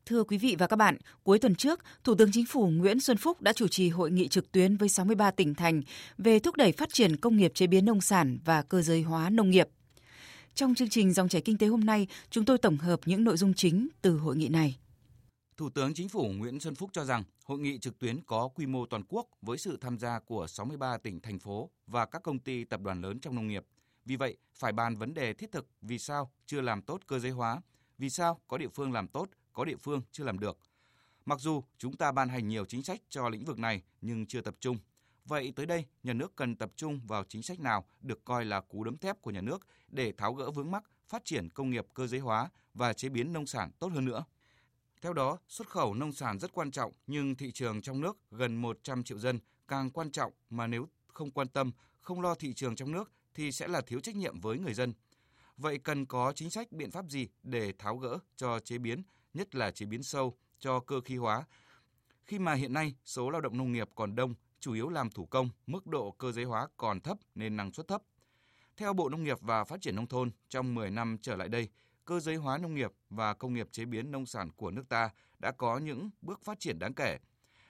Thưa 0.06 0.24
quý 0.24 0.38
vị 0.38 0.56
và 0.60 0.68
các 0.68 0.76
bạn, 0.76 0.98
cuối 1.24 1.40
tuần 1.40 1.56
trước, 1.56 1.80
Thủ 2.04 2.16
tướng 2.16 2.32
Chính 2.32 2.46
phủ 2.46 2.68
Nguyễn 2.68 3.00
Xuân 3.00 3.18
Phúc 3.18 3.42
đã 3.42 3.54
chủ 3.54 3.68
trì 3.68 3.90
hội 3.90 4.12
nghị 4.12 4.28
trực 4.28 4.52
tuyến 4.52 4.78
với 4.78 4.90
63 4.90 5.32
tỉnh 5.32 5.56
thành 5.56 5.82
về 6.18 6.40
thúc 6.40 6.56
đẩy 6.56 6.72
phát 6.72 6.94
triển 6.94 7.16
công 7.16 7.38
nghiệp 7.38 7.52
chế 7.56 7.68
biến 7.68 7.86
nông 7.86 8.02
sản 8.02 8.38
và 8.46 8.62
cơ 8.62 8.82
giới 8.82 9.02
hóa 9.02 9.30
nông 9.30 9.50
nghiệp. 9.50 9.68
Trong 10.58 10.76
chương 10.76 10.90
trình 10.90 11.14
Dòng 11.14 11.30
chảy 11.30 11.42
kinh 11.42 11.58
tế 11.58 11.68
hôm 11.68 11.80
nay, 11.86 12.08
chúng 12.30 12.46
tôi 12.46 12.58
tổng 12.58 12.78
hợp 12.78 13.00
những 13.06 13.24
nội 13.24 13.38
dung 13.38 13.54
chính 13.54 13.88
từ 14.02 14.18
hội 14.18 14.36
nghị 14.36 14.48
này. 14.48 14.78
Thủ 15.58 15.70
tướng 15.70 15.94
Chính 15.94 16.10
phủ 16.10 16.28
Nguyễn 16.28 16.60
Xuân 16.60 16.76
Phúc 16.76 16.90
cho 16.94 17.06
rằng 17.06 17.24
hội 17.44 17.60
nghị 17.60 17.80
trực 17.80 18.00
tuyến 18.00 18.22
có 18.26 18.48
quy 18.48 18.66
mô 18.66 18.86
toàn 18.86 19.04
quốc 19.10 19.28
với 19.42 19.58
sự 19.58 19.78
tham 19.82 19.98
gia 20.00 20.20
của 20.20 20.48
63 20.48 20.98
tỉnh, 20.98 21.20
thành 21.22 21.40
phố 21.40 21.70
và 21.88 22.06
các 22.06 22.24
công 22.24 22.40
ty 22.40 22.64
tập 22.64 22.82
đoàn 22.82 23.02
lớn 23.02 23.20
trong 23.20 23.36
nông 23.36 23.48
nghiệp. 23.48 23.66
Vì 24.06 24.16
vậy, 24.16 24.38
phải 24.54 24.72
bàn 24.72 24.96
vấn 24.96 25.14
đề 25.14 25.34
thiết 25.34 25.52
thực 25.52 25.68
vì 25.82 26.00
sao 26.00 26.32
chưa 26.46 26.62
làm 26.62 26.82
tốt 26.82 27.02
cơ 27.08 27.20
giới 27.20 27.32
hóa, 27.32 27.62
vì 27.98 28.10
sao 28.10 28.40
có 28.48 28.58
địa 28.58 28.70
phương 28.70 28.92
làm 28.92 29.08
tốt, 29.08 29.30
có 29.54 29.66
địa 29.66 29.78
phương 29.78 30.02
chưa 30.12 30.24
làm 30.24 30.40
được. 30.40 30.58
Mặc 31.26 31.40
dù 31.40 31.64
chúng 31.78 31.98
ta 31.98 32.12
ban 32.12 32.30
hành 32.30 32.48
nhiều 32.48 32.66
chính 32.66 32.84
sách 32.84 33.02
cho 33.10 33.30
lĩnh 33.30 33.46
vực 33.46 33.60
này 33.60 33.82
nhưng 34.02 34.26
chưa 34.26 34.42
tập 34.42 34.56
trung. 34.60 34.78
Vậy 35.28 35.54
tới 35.56 35.66
đây, 35.66 35.86
nhà 36.04 36.14
nước 36.14 36.36
cần 36.36 36.56
tập 36.56 36.72
trung 36.76 37.02
vào 37.08 37.24
chính 37.24 37.44
sách 37.44 37.60
nào 37.60 37.86
được 38.02 38.26
coi 38.26 38.46
là 38.46 38.62
cú 38.62 38.84
đấm 38.84 38.98
thép 38.98 39.22
của 39.22 39.32
nhà 39.32 39.42
nước 39.42 39.68
để 39.88 40.12
tháo 40.12 40.34
gỡ 40.34 40.52
vướng 40.52 40.72
mắc, 40.72 40.84
phát 41.08 41.26
triển 41.26 41.50
công 41.50 41.70
nghiệp 41.70 41.88
cơ 41.94 42.08
giới 42.08 42.20
hóa 42.20 42.50
và 42.74 42.94
chế 42.94 43.10
biến 43.10 43.34
nông 43.34 43.46
sản 43.46 43.72
tốt 43.80 43.88
hơn 43.88 44.06
nữa. 44.06 44.26
Theo 45.02 45.14
đó, 45.14 45.38
xuất 45.48 45.70
khẩu 45.70 45.94
nông 45.94 46.14
sản 46.14 46.40
rất 46.40 46.54
quan 46.54 46.72
trọng 46.72 46.92
nhưng 47.08 47.36
thị 47.36 47.52
trường 47.52 47.82
trong 47.82 48.02
nước 48.02 48.18
gần 48.32 48.56
100 48.56 49.04
triệu 49.04 49.20
dân 49.20 49.40
càng 49.68 49.90
quan 49.90 50.12
trọng 50.12 50.34
mà 50.50 50.68
nếu 50.68 50.88
không 51.08 51.32
quan 51.32 51.48
tâm, 51.48 51.72
không 52.02 52.22
lo 52.22 52.36
thị 52.36 52.54
trường 52.54 52.76
trong 52.76 52.92
nước 52.92 53.12
thì 53.34 53.52
sẽ 53.52 53.68
là 53.68 53.82
thiếu 53.82 54.00
trách 54.00 54.16
nhiệm 54.16 54.40
với 54.40 54.60
người 54.60 54.74
dân. 54.74 54.94
Vậy 55.58 55.78
cần 55.78 56.06
có 56.06 56.34
chính 56.36 56.50
sách 56.50 56.72
biện 56.72 56.92
pháp 56.92 57.10
gì 57.10 57.28
để 57.44 57.74
tháo 57.78 57.98
gỡ 57.98 58.20
cho 58.36 58.60
chế 58.60 58.78
biến, 58.78 59.04
nhất 59.34 59.56
là 59.56 59.72
chế 59.72 59.86
biến 59.86 60.04
sâu, 60.04 60.38
cho 60.60 60.80
cơ 60.80 61.02
khí 61.02 61.16
hóa? 61.16 61.46
Khi 62.26 62.40
mà 62.40 62.54
hiện 62.54 62.74
nay 62.74 62.96
số 63.06 63.30
lao 63.30 63.42
động 63.42 63.58
nông 63.58 63.72
nghiệp 63.72 63.90
còn 63.96 64.16
đông, 64.16 64.36
chủ 64.68 64.74
yếu 64.74 64.90
làm 64.90 65.10
thủ 65.10 65.26
công, 65.26 65.50
mức 65.68 65.88
độ 65.88 66.12
cơ 66.12 66.32
giới 66.32 66.46
hóa 66.46 66.68
còn 66.78 67.00
thấp 67.00 67.18
nên 67.36 67.58
năng 67.58 67.72
suất 67.72 67.88
thấp. 67.88 68.02
Theo 68.78 68.94
Bộ 68.94 69.10
Nông 69.10 69.24
nghiệp 69.24 69.38
và 69.42 69.64
Phát 69.64 69.82
triển 69.82 69.96
Nông 69.96 70.08
thôn, 70.08 70.32
trong 70.50 70.76
10 70.76 70.92
năm 70.92 71.18
trở 71.22 71.36
lại 71.36 71.48
đây, 71.48 71.70
cơ 72.06 72.20
giới 72.20 72.36
hóa 72.36 72.58
nông 72.58 72.76
nghiệp 72.76 72.92
và 73.10 73.34
công 73.34 73.54
nghiệp 73.54 73.68
chế 73.72 73.86
biến 73.86 74.12
nông 74.12 74.26
sản 74.26 74.52
của 74.56 74.72
nước 74.72 74.90
ta 74.90 75.10
đã 75.40 75.52
có 75.52 75.78
những 75.78 76.10
bước 76.22 76.42
phát 76.44 76.60
triển 76.60 76.80
đáng 76.80 76.94
kể. 76.94 77.18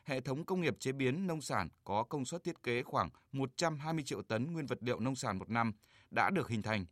Hệ 0.03 0.21
thống 0.21 0.45
công 0.45 0.61
nghiệp 0.61 0.75
chế 0.79 0.91
biến 0.91 1.27
nông 1.27 1.41
sản 1.41 1.69
có 1.83 2.03
công 2.03 2.25
suất 2.25 2.43
thiết 2.43 2.63
kế 2.63 2.83
khoảng 2.83 3.09
120 3.31 4.03
triệu 4.03 4.21
tấn 4.21 4.53
nguyên 4.53 4.65
vật 4.65 4.77
liệu 4.81 4.99
nông 4.99 5.15
sản 5.15 5.37
một 5.39 5.49
năm 5.49 5.73
đã 6.11 6.29
được 6.29 6.49
hình 6.49 6.61
thành. 6.61 6.85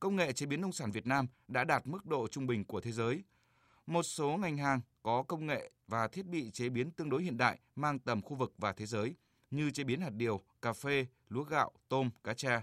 Công 0.00 0.16
nghệ 0.16 0.32
chế 0.32 0.46
biến 0.46 0.60
nông 0.60 0.72
sản 0.72 0.90
Việt 0.90 1.06
Nam 1.06 1.26
đã 1.48 1.64
đạt 1.64 1.86
mức 1.86 2.06
độ 2.06 2.28
trung 2.28 2.46
bình 2.46 2.64
của 2.64 2.80
thế 2.80 2.92
giới. 2.92 3.24
Một 3.86 4.02
số 4.02 4.36
ngành 4.36 4.56
hàng 4.56 4.80
có 5.02 5.22
công 5.22 5.46
nghệ 5.46 5.70
và 5.86 6.08
thiết 6.08 6.26
bị 6.26 6.50
chế 6.50 6.68
biến 6.68 6.90
tương 6.90 7.08
đối 7.08 7.22
hiện 7.22 7.36
đại 7.36 7.58
mang 7.76 7.98
tầm 7.98 8.22
khu 8.22 8.34
vực 8.34 8.52
và 8.58 8.72
thế 8.72 8.86
giới 8.86 9.14
như 9.50 9.70
chế 9.70 9.84
biến 9.84 10.00
hạt 10.00 10.10
điều, 10.10 10.40
cà 10.62 10.72
phê, 10.72 11.06
lúa 11.28 11.42
gạo, 11.42 11.72
tôm, 11.88 12.10
cá 12.24 12.34
tra. 12.34 12.62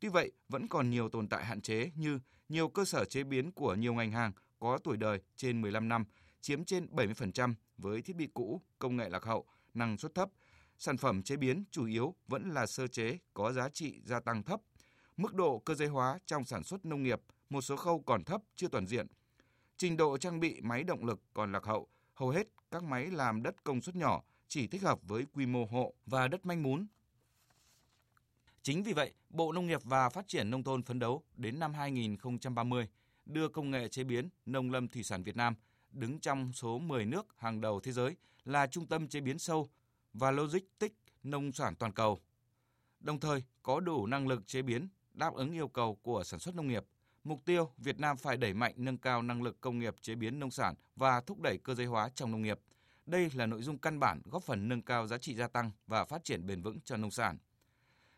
Tuy 0.00 0.08
vậy, 0.08 0.32
vẫn 0.48 0.68
còn 0.68 0.90
nhiều 0.90 1.08
tồn 1.08 1.28
tại 1.28 1.44
hạn 1.44 1.60
chế 1.60 1.90
như 1.94 2.18
nhiều 2.48 2.68
cơ 2.68 2.84
sở 2.84 3.04
chế 3.04 3.24
biến 3.24 3.52
của 3.52 3.74
nhiều 3.74 3.94
ngành 3.94 4.12
hàng 4.12 4.32
có 4.58 4.78
tuổi 4.78 4.96
đời 4.96 5.20
trên 5.36 5.60
15 5.60 5.88
năm, 5.88 6.04
chiếm 6.40 6.64
trên 6.64 6.86
70% 6.86 7.54
với 7.76 8.02
thiết 8.02 8.16
bị 8.16 8.28
cũ, 8.34 8.62
công 8.78 8.96
nghệ 8.96 9.08
lạc 9.08 9.24
hậu, 9.24 9.46
năng 9.74 9.98
suất 9.98 10.14
thấp, 10.14 10.30
sản 10.78 10.96
phẩm 10.96 11.22
chế 11.22 11.36
biến 11.36 11.64
chủ 11.70 11.86
yếu 11.86 12.14
vẫn 12.28 12.50
là 12.50 12.66
sơ 12.66 12.86
chế 12.86 13.18
có 13.34 13.52
giá 13.52 13.68
trị 13.68 14.00
gia 14.04 14.20
tăng 14.20 14.42
thấp. 14.42 14.60
Mức 15.16 15.34
độ 15.34 15.58
cơ 15.58 15.74
giới 15.74 15.88
hóa 15.88 16.18
trong 16.26 16.44
sản 16.44 16.62
xuất 16.62 16.84
nông 16.84 17.02
nghiệp 17.02 17.20
một 17.50 17.60
số 17.60 17.76
khâu 17.76 18.02
còn 18.06 18.24
thấp 18.24 18.42
chưa 18.56 18.68
toàn 18.68 18.86
diện. 18.86 19.06
Trình 19.76 19.96
độ 19.96 20.18
trang 20.18 20.40
bị 20.40 20.60
máy 20.60 20.84
động 20.84 21.04
lực 21.04 21.20
còn 21.34 21.52
lạc 21.52 21.64
hậu, 21.64 21.88
hầu 22.14 22.30
hết 22.30 22.48
các 22.70 22.82
máy 22.82 23.06
làm 23.06 23.42
đất 23.42 23.64
công 23.64 23.80
suất 23.80 23.96
nhỏ 23.96 24.22
chỉ 24.54 24.66
thích 24.66 24.82
hợp 24.82 24.98
với 25.02 25.26
quy 25.32 25.46
mô 25.46 25.64
hộ 25.64 25.94
và 26.06 26.28
đất 26.28 26.46
manh 26.46 26.62
mún. 26.62 26.86
Chính 28.62 28.82
vì 28.82 28.92
vậy, 28.92 29.12
Bộ 29.30 29.52
Nông 29.52 29.66
nghiệp 29.66 29.80
và 29.84 30.08
Phát 30.08 30.28
triển 30.28 30.50
Nông 30.50 30.62
thôn 30.62 30.82
phấn 30.82 30.98
đấu 30.98 31.22
đến 31.36 31.58
năm 31.58 31.74
2030 31.74 32.88
đưa 33.26 33.48
công 33.48 33.70
nghệ 33.70 33.88
chế 33.88 34.04
biến 34.04 34.28
nông 34.46 34.70
lâm 34.70 34.88
thủy 34.88 35.02
sản 35.02 35.22
Việt 35.22 35.36
Nam 35.36 35.54
đứng 35.90 36.18
trong 36.18 36.52
số 36.52 36.78
10 36.78 37.06
nước 37.06 37.26
hàng 37.36 37.60
đầu 37.60 37.80
thế 37.80 37.92
giới 37.92 38.16
là 38.44 38.66
trung 38.66 38.86
tâm 38.86 39.08
chế 39.08 39.20
biến 39.20 39.38
sâu 39.38 39.68
và 40.12 40.30
logistics 40.30 40.96
nông 41.22 41.52
sản 41.52 41.74
toàn 41.74 41.92
cầu. 41.92 42.18
Đồng 43.00 43.20
thời 43.20 43.42
có 43.62 43.80
đủ 43.80 44.06
năng 44.06 44.28
lực 44.28 44.46
chế 44.46 44.62
biến 44.62 44.88
đáp 45.14 45.34
ứng 45.34 45.52
yêu 45.52 45.68
cầu 45.68 45.98
của 46.02 46.24
sản 46.24 46.40
xuất 46.40 46.54
nông 46.54 46.68
nghiệp. 46.68 46.84
Mục 47.24 47.44
tiêu 47.44 47.70
Việt 47.78 48.00
Nam 48.00 48.16
phải 48.16 48.36
đẩy 48.36 48.54
mạnh 48.54 48.74
nâng 48.76 48.98
cao 48.98 49.22
năng 49.22 49.42
lực 49.42 49.60
công 49.60 49.78
nghiệp 49.78 49.94
chế 50.00 50.14
biến 50.14 50.38
nông 50.38 50.50
sản 50.50 50.74
và 50.96 51.20
thúc 51.20 51.40
đẩy 51.40 51.58
cơ 51.58 51.74
giới 51.74 51.86
hóa 51.86 52.10
trong 52.14 52.30
nông 52.30 52.42
nghiệp. 52.42 52.60
Đây 53.06 53.30
là 53.34 53.46
nội 53.46 53.62
dung 53.62 53.78
căn 53.78 54.00
bản 54.00 54.22
góp 54.24 54.42
phần 54.42 54.68
nâng 54.68 54.82
cao 54.82 55.06
giá 55.06 55.18
trị 55.18 55.34
gia 55.34 55.48
tăng 55.48 55.70
và 55.86 56.04
phát 56.04 56.24
triển 56.24 56.46
bền 56.46 56.62
vững 56.62 56.80
cho 56.80 56.96
nông 56.96 57.10
sản. 57.10 57.38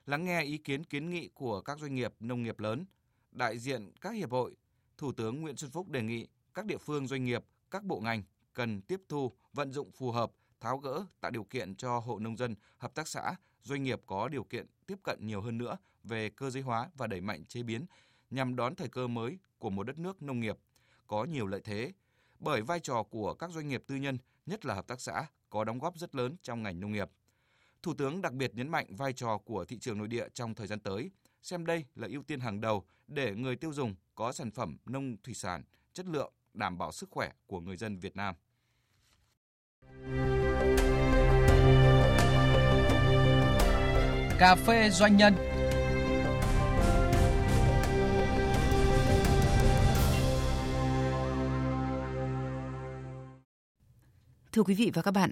Lắng 0.07 0.25
nghe 0.25 0.43
ý 0.43 0.59
kiến 0.59 0.85
kiến 0.85 1.11
nghị 1.11 1.29
của 1.35 1.61
các 1.61 1.79
doanh 1.79 1.95
nghiệp 1.95 2.15
nông 2.21 2.43
nghiệp 2.43 2.61
lớn, 2.61 2.85
đại 3.33 3.59
diện 3.59 3.93
các 4.01 4.11
hiệp 4.11 4.31
hội, 4.31 4.57
Thủ 4.99 5.13
tướng 5.13 5.41
Nguyễn 5.41 5.57
Xuân 5.57 5.71
Phúc 5.71 5.89
đề 5.89 6.03
nghị 6.03 6.27
các 6.55 6.67
địa 6.67 6.79
phương 6.79 7.07
doanh 7.07 7.25
nghiệp, 7.25 7.45
các 7.71 7.85
bộ 7.85 8.01
ngành 8.01 8.23
cần 8.53 8.81
tiếp 8.81 9.01
thu, 9.09 9.33
vận 9.53 9.73
dụng 9.73 9.93
phù 9.93 10.11
hợp, 10.11 10.33
tháo 10.61 10.79
gỡ, 10.79 11.05
tạo 11.21 11.31
điều 11.31 11.45
kiện 11.45 11.77
cho 11.77 11.99
hộ 11.99 12.19
nông 12.19 12.37
dân, 12.37 12.55
hợp 12.79 12.95
tác 12.95 13.09
xã, 13.09 13.37
doanh 13.63 13.83
nghiệp 13.83 14.01
có 14.07 14.29
điều 14.29 14.45
kiện 14.45 14.67
tiếp 14.87 14.99
cận 15.03 15.27
nhiều 15.27 15.41
hơn 15.41 15.59
nữa 15.59 15.77
về 16.05 16.31
cơ 16.31 16.51
giới 16.51 16.63
hóa 16.63 16.91
và 16.95 17.07
đẩy 17.07 17.21
mạnh 17.21 17.45
chế 17.45 17.63
biến 17.63 17.87
nhằm 18.31 18.57
đón 18.57 18.75
thời 18.75 18.89
cơ 18.89 19.07
mới 19.07 19.39
của 19.59 19.71
một 19.71 19.83
đất 19.83 19.99
nước 19.99 20.23
nông 20.23 20.41
nghiệp 20.41 20.59
có 21.07 21.25
nhiều 21.25 21.47
lợi 21.47 21.61
thế, 21.65 21.93
bởi 22.39 22.63
vai 22.63 22.81
trò 22.81 23.03
của 23.03 23.35
các 23.35 23.51
doanh 23.51 23.69
nghiệp 23.69 23.83
tư 23.87 23.95
nhân, 23.95 24.19
nhất 24.47 24.65
là 24.65 24.75
hợp 24.75 24.87
tác 24.87 25.01
xã, 25.01 25.27
có 25.51 25.65
đóng 25.65 25.79
góp 25.79 25.99
rất 25.99 26.15
lớn 26.15 26.37
trong 26.43 26.63
ngành 26.63 26.81
nông 26.81 26.93
nghiệp. 26.93 27.11
Thủ 27.83 27.95
tướng 27.95 28.23
đặc 28.23 28.33
biệt 28.33 28.55
nhấn 28.55 28.69
mạnh 28.69 28.87
vai 28.89 29.13
trò 29.13 29.39
của 29.39 29.65
thị 29.65 29.79
trường 29.79 29.99
nội 29.99 30.09
địa 30.09 30.29
trong 30.35 30.55
thời 30.55 30.67
gian 30.67 30.81
tới, 30.81 31.11
xem 31.43 31.67
đây 31.67 31.85
là 31.95 32.09
ưu 32.11 32.23
tiên 32.23 32.41
hàng 32.41 32.61
đầu 32.61 32.85
để 33.07 33.35
người 33.35 33.57
tiêu 33.57 33.73
dùng 33.73 33.95
có 34.15 34.33
sản 34.33 34.51
phẩm 34.51 34.77
nông 34.87 35.17
thủy 35.23 35.35
sản 35.35 35.63
chất 35.93 36.07
lượng 36.07 36.33
đảm 36.55 36.79
bảo 36.79 36.93
sức 36.93 37.11
khỏe 37.11 37.33
của 37.47 37.61
người 37.61 37.77
dân 37.77 37.99
Việt 37.99 38.17
Nam. 38.17 38.35
Cà 44.39 44.55
phê 44.55 44.91
doanh 44.91 45.17
nhân 45.17 45.35
Thưa 54.57 54.63
quý 54.63 54.75
vị 54.75 54.91
và 54.95 55.03
các 55.03 55.11
bạn, 55.11 55.31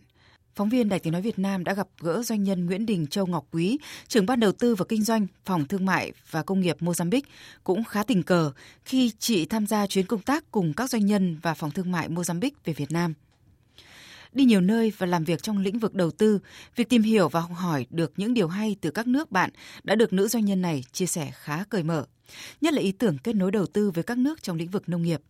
phóng 0.54 0.68
viên 0.68 0.88
Đài 0.88 0.98
Tiếng 0.98 1.12
Nói 1.12 1.22
Việt 1.22 1.38
Nam 1.38 1.64
đã 1.64 1.74
gặp 1.74 1.88
gỡ 2.00 2.22
doanh 2.22 2.44
nhân 2.44 2.66
Nguyễn 2.66 2.86
Đình 2.86 3.06
Châu 3.06 3.26
Ngọc 3.26 3.46
Quý, 3.52 3.78
trưởng 4.08 4.26
ban 4.26 4.40
đầu 4.40 4.52
tư 4.52 4.74
và 4.74 4.84
kinh 4.88 5.02
doanh 5.02 5.26
phòng 5.44 5.66
thương 5.66 5.86
mại 5.86 6.12
và 6.30 6.42
công 6.42 6.60
nghiệp 6.60 6.76
Mozambique, 6.80 7.22
cũng 7.64 7.84
khá 7.84 8.02
tình 8.02 8.22
cờ 8.22 8.52
khi 8.84 9.10
chị 9.18 9.46
tham 9.46 9.66
gia 9.66 9.86
chuyến 9.86 10.06
công 10.06 10.22
tác 10.22 10.50
cùng 10.50 10.72
các 10.72 10.90
doanh 10.90 11.06
nhân 11.06 11.38
và 11.42 11.54
phòng 11.54 11.70
thương 11.70 11.92
mại 11.92 12.08
Mozambique 12.08 12.50
về 12.64 12.72
Việt 12.72 12.90
Nam. 12.90 13.14
Đi 14.32 14.44
nhiều 14.44 14.60
nơi 14.60 14.92
và 14.98 15.06
làm 15.06 15.24
việc 15.24 15.42
trong 15.42 15.58
lĩnh 15.58 15.78
vực 15.78 15.94
đầu 15.94 16.10
tư, 16.10 16.38
việc 16.76 16.88
tìm 16.88 17.02
hiểu 17.02 17.28
và 17.28 17.40
học 17.40 17.52
hỏi 17.54 17.86
được 17.90 18.12
những 18.16 18.34
điều 18.34 18.48
hay 18.48 18.76
từ 18.80 18.90
các 18.90 19.06
nước 19.06 19.30
bạn 19.30 19.50
đã 19.84 19.94
được 19.94 20.12
nữ 20.12 20.28
doanh 20.28 20.44
nhân 20.44 20.62
này 20.62 20.84
chia 20.92 21.06
sẻ 21.06 21.30
khá 21.34 21.64
cởi 21.64 21.82
mở, 21.82 22.06
nhất 22.60 22.74
là 22.74 22.80
ý 22.80 22.92
tưởng 22.92 23.18
kết 23.18 23.34
nối 23.34 23.50
đầu 23.50 23.66
tư 23.66 23.90
với 23.90 24.04
các 24.04 24.18
nước 24.18 24.42
trong 24.42 24.56
lĩnh 24.56 24.70
vực 24.70 24.88
nông 24.88 25.02
nghiệp. 25.02 25.20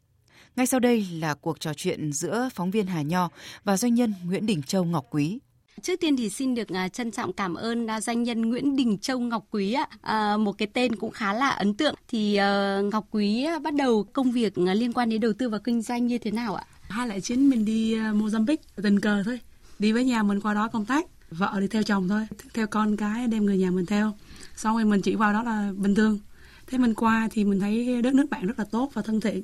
Ngay 0.56 0.66
sau 0.66 0.80
đây 0.80 1.06
là 1.12 1.34
cuộc 1.34 1.60
trò 1.60 1.74
chuyện 1.74 2.12
giữa 2.12 2.48
phóng 2.54 2.70
viên 2.70 2.86
Hà 2.86 3.02
Nho 3.02 3.28
và 3.64 3.76
doanh 3.76 3.94
nhân 3.94 4.14
Nguyễn 4.24 4.46
Đình 4.46 4.62
Châu 4.62 4.84
Ngọc 4.84 5.06
Quý. 5.10 5.38
Trước 5.82 6.00
tiên 6.00 6.16
thì 6.16 6.30
xin 6.30 6.54
được 6.54 6.68
uh, 6.70 6.92
trân 6.92 7.10
trọng 7.10 7.32
cảm 7.32 7.54
ơn 7.54 7.86
uh, 7.86 8.02
doanh 8.02 8.22
nhân 8.22 8.42
Nguyễn 8.42 8.76
Đình 8.76 8.98
Châu 8.98 9.18
Ngọc 9.18 9.46
Quý 9.50 9.72
ạ. 9.72 9.88
Uh, 10.34 10.40
một 10.40 10.58
cái 10.58 10.68
tên 10.72 10.96
cũng 10.96 11.10
khá 11.10 11.32
là 11.32 11.48
ấn 11.48 11.74
tượng. 11.74 11.94
Thì 12.08 12.38
uh, 12.38 12.92
Ngọc 12.92 13.06
Quý 13.10 13.46
bắt 13.62 13.74
đầu 13.74 14.04
công 14.12 14.32
việc 14.32 14.58
liên 14.58 14.92
quan 14.92 15.08
đến 15.08 15.20
đầu 15.20 15.32
tư 15.38 15.48
và 15.48 15.58
kinh 15.58 15.82
doanh 15.82 16.06
như 16.06 16.18
thế 16.18 16.30
nào 16.30 16.54
ạ? 16.54 16.64
2009 16.88 17.50
mình 17.50 17.64
đi 17.64 17.96
Mozambique 17.96 18.56
tình 18.82 19.00
cờ 19.00 19.22
thôi. 19.24 19.40
Đi 19.78 19.92
với 19.92 20.04
nhà 20.04 20.22
mình 20.22 20.40
qua 20.40 20.54
đó 20.54 20.68
công 20.68 20.84
tác. 20.84 21.06
Vợ 21.30 21.60
đi 21.60 21.68
theo 21.68 21.82
chồng 21.82 22.08
thôi. 22.08 22.26
Theo 22.54 22.66
con 22.66 22.96
cái 22.96 23.28
đem 23.28 23.44
người 23.44 23.58
nhà 23.58 23.70
mình 23.70 23.86
theo. 23.86 24.12
Xong 24.56 24.74
rồi 24.74 24.84
mình 24.84 25.02
chỉ 25.02 25.14
vào 25.14 25.32
đó 25.32 25.42
là 25.42 25.72
bình 25.76 25.94
thường. 25.94 26.18
Thế 26.66 26.78
mình 26.78 26.94
qua 26.94 27.28
thì 27.30 27.44
mình 27.44 27.60
thấy 27.60 28.02
đất 28.02 28.14
nước 28.14 28.26
bạn 28.30 28.46
rất 28.46 28.58
là 28.58 28.64
tốt 28.70 28.90
và 28.94 29.02
thân 29.02 29.20
thiện 29.20 29.42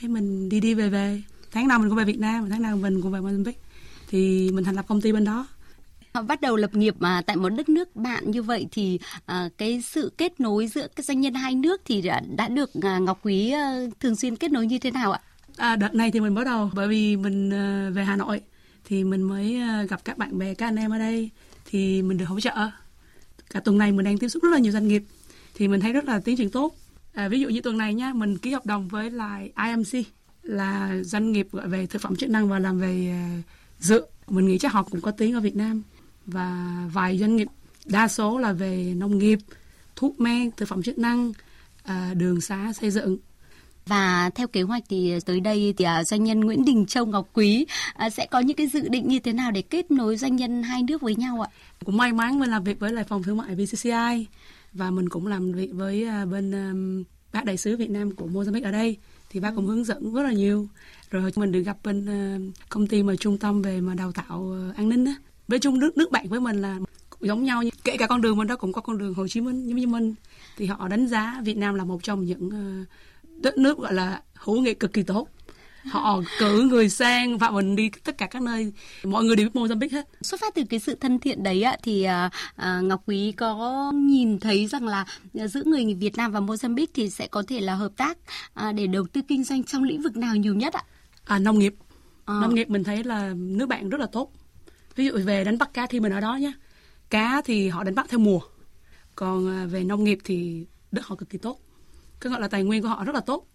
thế 0.00 0.08
mình 0.08 0.48
đi 0.48 0.60
đi 0.60 0.74
về 0.74 0.88
về. 0.88 1.22
Tháng 1.50 1.68
nào 1.68 1.78
mình 1.78 1.88
cũng 1.88 1.98
về 1.98 2.04
Việt 2.04 2.18
Nam 2.18 2.48
tháng 2.50 2.62
nào 2.62 2.76
mình 2.76 3.02
cũng 3.02 3.12
về 3.12 3.20
Mozambique. 3.20 3.52
Thì 4.08 4.50
mình 4.52 4.64
thành 4.64 4.74
lập 4.74 4.84
công 4.88 5.00
ty 5.00 5.12
bên 5.12 5.24
đó. 5.24 5.46
Bắt 6.26 6.40
đầu 6.40 6.56
lập 6.56 6.74
nghiệp 6.74 6.94
mà 6.98 7.22
tại 7.26 7.36
một 7.36 7.48
đất 7.48 7.68
nước 7.68 7.96
bạn 7.96 8.30
như 8.30 8.42
vậy 8.42 8.66
thì 8.72 8.98
à, 9.26 9.48
cái 9.58 9.82
sự 9.82 10.12
kết 10.18 10.40
nối 10.40 10.66
giữa 10.66 10.86
các 10.96 11.06
doanh 11.06 11.20
nhân 11.20 11.34
hai 11.34 11.54
nước 11.54 11.80
thì 11.84 12.02
đã, 12.02 12.22
đã 12.36 12.48
được 12.48 12.70
à, 12.82 12.98
Ngọc 12.98 13.18
Quý 13.22 13.50
à, 13.50 13.80
thường 14.00 14.16
xuyên 14.16 14.36
kết 14.36 14.50
nối 14.50 14.66
như 14.66 14.78
thế 14.78 14.90
nào 14.90 15.12
ạ? 15.12 15.20
À, 15.56 15.76
đợt 15.76 15.94
này 15.94 16.10
thì 16.10 16.20
mình 16.20 16.34
bắt 16.34 16.44
đầu. 16.44 16.70
Bởi 16.74 16.88
vì 16.88 17.16
mình 17.16 17.50
à, 17.50 17.90
về 17.92 18.04
Hà 18.04 18.16
Nội 18.16 18.40
thì 18.84 19.04
mình 19.04 19.22
mới 19.22 19.56
à, 19.56 19.82
gặp 19.82 20.04
các 20.04 20.18
bạn 20.18 20.38
bè 20.38 20.54
các 20.54 20.66
anh 20.66 20.76
em 20.76 20.90
ở 20.90 20.98
đây 20.98 21.30
thì 21.70 22.02
mình 22.02 22.18
được 22.18 22.24
hỗ 22.24 22.40
trợ. 22.40 22.70
Cả 23.50 23.60
tuần 23.60 23.78
này 23.78 23.92
mình 23.92 24.04
đang 24.04 24.18
tiếp 24.18 24.28
xúc 24.28 24.42
rất 24.42 24.48
là 24.52 24.58
nhiều 24.58 24.72
doanh 24.72 24.88
nghiệp 24.88 25.02
thì 25.54 25.68
mình 25.68 25.80
thấy 25.80 25.92
rất 25.92 26.04
là 26.04 26.20
tiến 26.20 26.36
triển 26.36 26.50
tốt 26.50 26.74
À, 27.12 27.28
ví 27.28 27.40
dụ 27.40 27.48
như 27.48 27.60
tuần 27.60 27.78
này 27.78 27.94
nhá, 27.94 28.12
mình 28.14 28.38
ký 28.38 28.52
hợp 28.52 28.66
đồng 28.66 28.88
với 28.88 29.10
lại 29.10 29.52
IMC 29.66 30.06
là 30.42 30.96
doanh 31.02 31.32
nghiệp 31.32 31.48
gọi 31.52 31.68
về 31.68 31.86
thực 31.86 32.02
phẩm 32.02 32.16
chức 32.16 32.30
năng 32.30 32.48
và 32.48 32.58
làm 32.58 32.80
về 32.80 33.14
uh, 33.38 33.44
dựa. 33.80 34.06
Mình 34.28 34.46
nghĩ 34.46 34.58
chắc 34.58 34.72
họ 34.72 34.82
cũng 34.82 35.00
có 35.00 35.10
tiếng 35.10 35.34
ở 35.34 35.40
Việt 35.40 35.56
Nam 35.56 35.82
và 36.26 36.78
vài 36.92 37.18
doanh 37.18 37.36
nghiệp 37.36 37.48
đa 37.84 38.08
số 38.08 38.38
là 38.38 38.52
về 38.52 38.94
nông 38.96 39.18
nghiệp, 39.18 39.38
thuốc 39.96 40.20
men, 40.20 40.50
thực 40.56 40.68
phẩm 40.68 40.82
chức 40.82 40.98
năng, 40.98 41.28
uh, 41.84 42.16
đường 42.16 42.40
xá 42.40 42.72
xây 42.80 42.90
dựng 42.90 43.18
và 43.86 44.30
theo 44.34 44.46
kế 44.46 44.62
hoạch 44.62 44.82
thì 44.88 45.18
tới 45.26 45.40
đây 45.40 45.74
thì 45.76 45.84
uh, 46.00 46.06
doanh 46.06 46.24
nhân 46.24 46.40
Nguyễn 46.40 46.64
Đình 46.64 46.86
Châu 46.86 47.06
Ngọc 47.06 47.28
Quý 47.32 47.66
sẽ 48.12 48.26
có 48.26 48.40
những 48.40 48.56
cái 48.56 48.66
dự 48.66 48.88
định 48.88 49.08
như 49.08 49.18
thế 49.18 49.32
nào 49.32 49.50
để 49.50 49.62
kết 49.62 49.90
nối 49.90 50.16
doanh 50.16 50.36
nhân 50.36 50.62
hai 50.62 50.82
nước 50.82 51.02
với 51.02 51.14
nhau 51.16 51.40
ạ? 51.40 51.48
Cũng 51.84 51.96
may 51.96 52.12
mắn 52.12 52.38
mình 52.38 52.50
làm 52.50 52.64
việc 52.64 52.80
với 52.80 52.92
lại 52.92 53.04
phòng 53.04 53.22
thương 53.22 53.36
mại 53.36 53.54
VCCI 53.54 54.26
và 54.72 54.90
mình 54.90 55.08
cũng 55.08 55.26
làm 55.26 55.52
việc 55.52 55.70
với 55.72 56.04
à, 56.04 56.26
bên 56.26 56.54
bác 57.32 57.44
đại 57.44 57.56
sứ 57.56 57.76
Việt 57.76 57.90
Nam 57.90 58.14
của 58.14 58.26
Mozambique 58.26 58.64
ở 58.64 58.70
đây. 58.70 58.96
Thì 59.30 59.40
bác 59.40 59.52
cũng 59.56 59.66
hướng 59.66 59.84
dẫn 59.84 60.14
rất 60.14 60.22
là 60.22 60.32
nhiều. 60.32 60.68
Rồi 61.10 61.30
mình 61.36 61.52
được 61.52 61.60
gặp 61.60 61.76
bên 61.84 62.04
uh, 62.04 62.54
công 62.68 62.86
ty 62.86 63.02
mà 63.02 63.16
trung 63.16 63.38
tâm 63.38 63.62
về 63.62 63.80
mà 63.80 63.94
đào 63.94 64.12
tạo 64.12 64.40
uh, 64.40 64.76
an 64.76 64.88
ninh 64.88 65.04
á. 65.04 65.14
Với 65.48 65.58
chung 65.58 65.78
nước 65.78 65.96
nước 65.96 66.10
bạn 66.10 66.28
với 66.28 66.40
mình 66.40 66.60
là 66.60 66.78
giống 67.20 67.44
nhau 67.44 67.62
kể 67.84 67.96
cả 67.96 68.06
con 68.06 68.20
đường 68.20 68.36
mình 68.36 68.48
đó 68.48 68.56
cũng 68.56 68.72
có 68.72 68.80
con 68.80 68.98
đường 68.98 69.14
Hồ 69.14 69.28
Chí 69.28 69.40
Minh 69.40 69.66
giống 69.66 69.78
như 69.78 69.86
mình. 69.86 70.14
Thì 70.56 70.66
họ 70.66 70.88
đánh 70.88 71.06
giá 71.06 71.40
Việt 71.44 71.56
Nam 71.56 71.74
là 71.74 71.84
một 71.84 72.02
trong 72.02 72.24
những 72.24 72.46
uh, 72.46 72.86
đất 73.42 73.58
nước 73.58 73.78
gọi 73.78 73.94
là 73.94 74.22
hữu 74.34 74.60
nghị 74.60 74.74
cực 74.74 74.92
kỳ 74.92 75.02
tốt 75.02 75.28
họ 75.84 76.22
cử 76.38 76.62
người 76.62 76.88
sang 76.88 77.38
và 77.38 77.50
mình 77.50 77.76
đi 77.76 77.90
tất 78.04 78.18
cả 78.18 78.26
các 78.26 78.42
nơi. 78.42 78.72
Mọi 79.04 79.24
người 79.24 79.36
đều 79.36 79.48
biết 79.48 79.60
Mozambique 79.60 79.92
hết. 79.92 80.08
Xuất 80.22 80.40
phát 80.40 80.54
từ 80.54 80.62
cái 80.70 80.80
sự 80.80 80.94
thân 80.94 81.18
thiện 81.18 81.42
đấy 81.42 81.62
ạ 81.62 81.76
thì 81.82 82.02
à, 82.02 82.30
à, 82.56 82.80
Ngọc 82.80 83.02
Quý 83.06 83.32
có 83.32 83.92
nhìn 83.94 84.40
thấy 84.40 84.66
rằng 84.66 84.86
là 84.86 85.04
giữa 85.34 85.62
người 85.64 85.94
Việt 85.94 86.16
Nam 86.16 86.32
và 86.32 86.40
Mozambique 86.40 86.86
thì 86.94 87.10
sẽ 87.10 87.26
có 87.26 87.42
thể 87.48 87.60
là 87.60 87.74
hợp 87.74 87.92
tác 87.96 88.18
à, 88.54 88.72
để 88.72 88.86
đầu 88.86 89.06
tư 89.12 89.20
kinh 89.28 89.44
doanh 89.44 89.64
trong 89.64 89.82
lĩnh 89.82 90.02
vực 90.02 90.16
nào 90.16 90.36
nhiều 90.36 90.54
nhất 90.54 90.72
ạ? 90.72 90.84
À, 91.24 91.38
nông 91.38 91.58
nghiệp. 91.58 91.74
À. 92.24 92.34
nông 92.42 92.54
nghiệp 92.54 92.70
mình 92.70 92.84
thấy 92.84 93.04
là 93.04 93.32
nước 93.36 93.66
bạn 93.66 93.88
rất 93.88 94.00
là 94.00 94.06
tốt. 94.06 94.32
Ví 94.96 95.06
dụ 95.06 95.18
về 95.24 95.44
đánh 95.44 95.58
bắt 95.58 95.72
cá 95.72 95.86
thì 95.86 96.00
mình 96.00 96.12
ở 96.12 96.20
đó 96.20 96.36
nhé 96.36 96.52
cá 97.10 97.42
thì 97.44 97.68
họ 97.68 97.84
đánh 97.84 97.94
bắt 97.94 98.06
theo 98.08 98.20
mùa. 98.20 98.40
Còn 99.14 99.48
à, 99.48 99.66
về 99.66 99.84
nông 99.84 100.04
nghiệp 100.04 100.18
thì 100.24 100.66
đất 100.92 101.04
họ 101.04 101.16
cực 101.16 101.30
kỳ 101.30 101.38
tốt. 101.38 101.60
Cái 102.20 102.30
gọi 102.30 102.40
là 102.40 102.48
tài 102.48 102.64
nguyên 102.64 102.82
của 102.82 102.88
họ 102.88 103.04
rất 103.04 103.14
là 103.14 103.20
tốt 103.20 103.46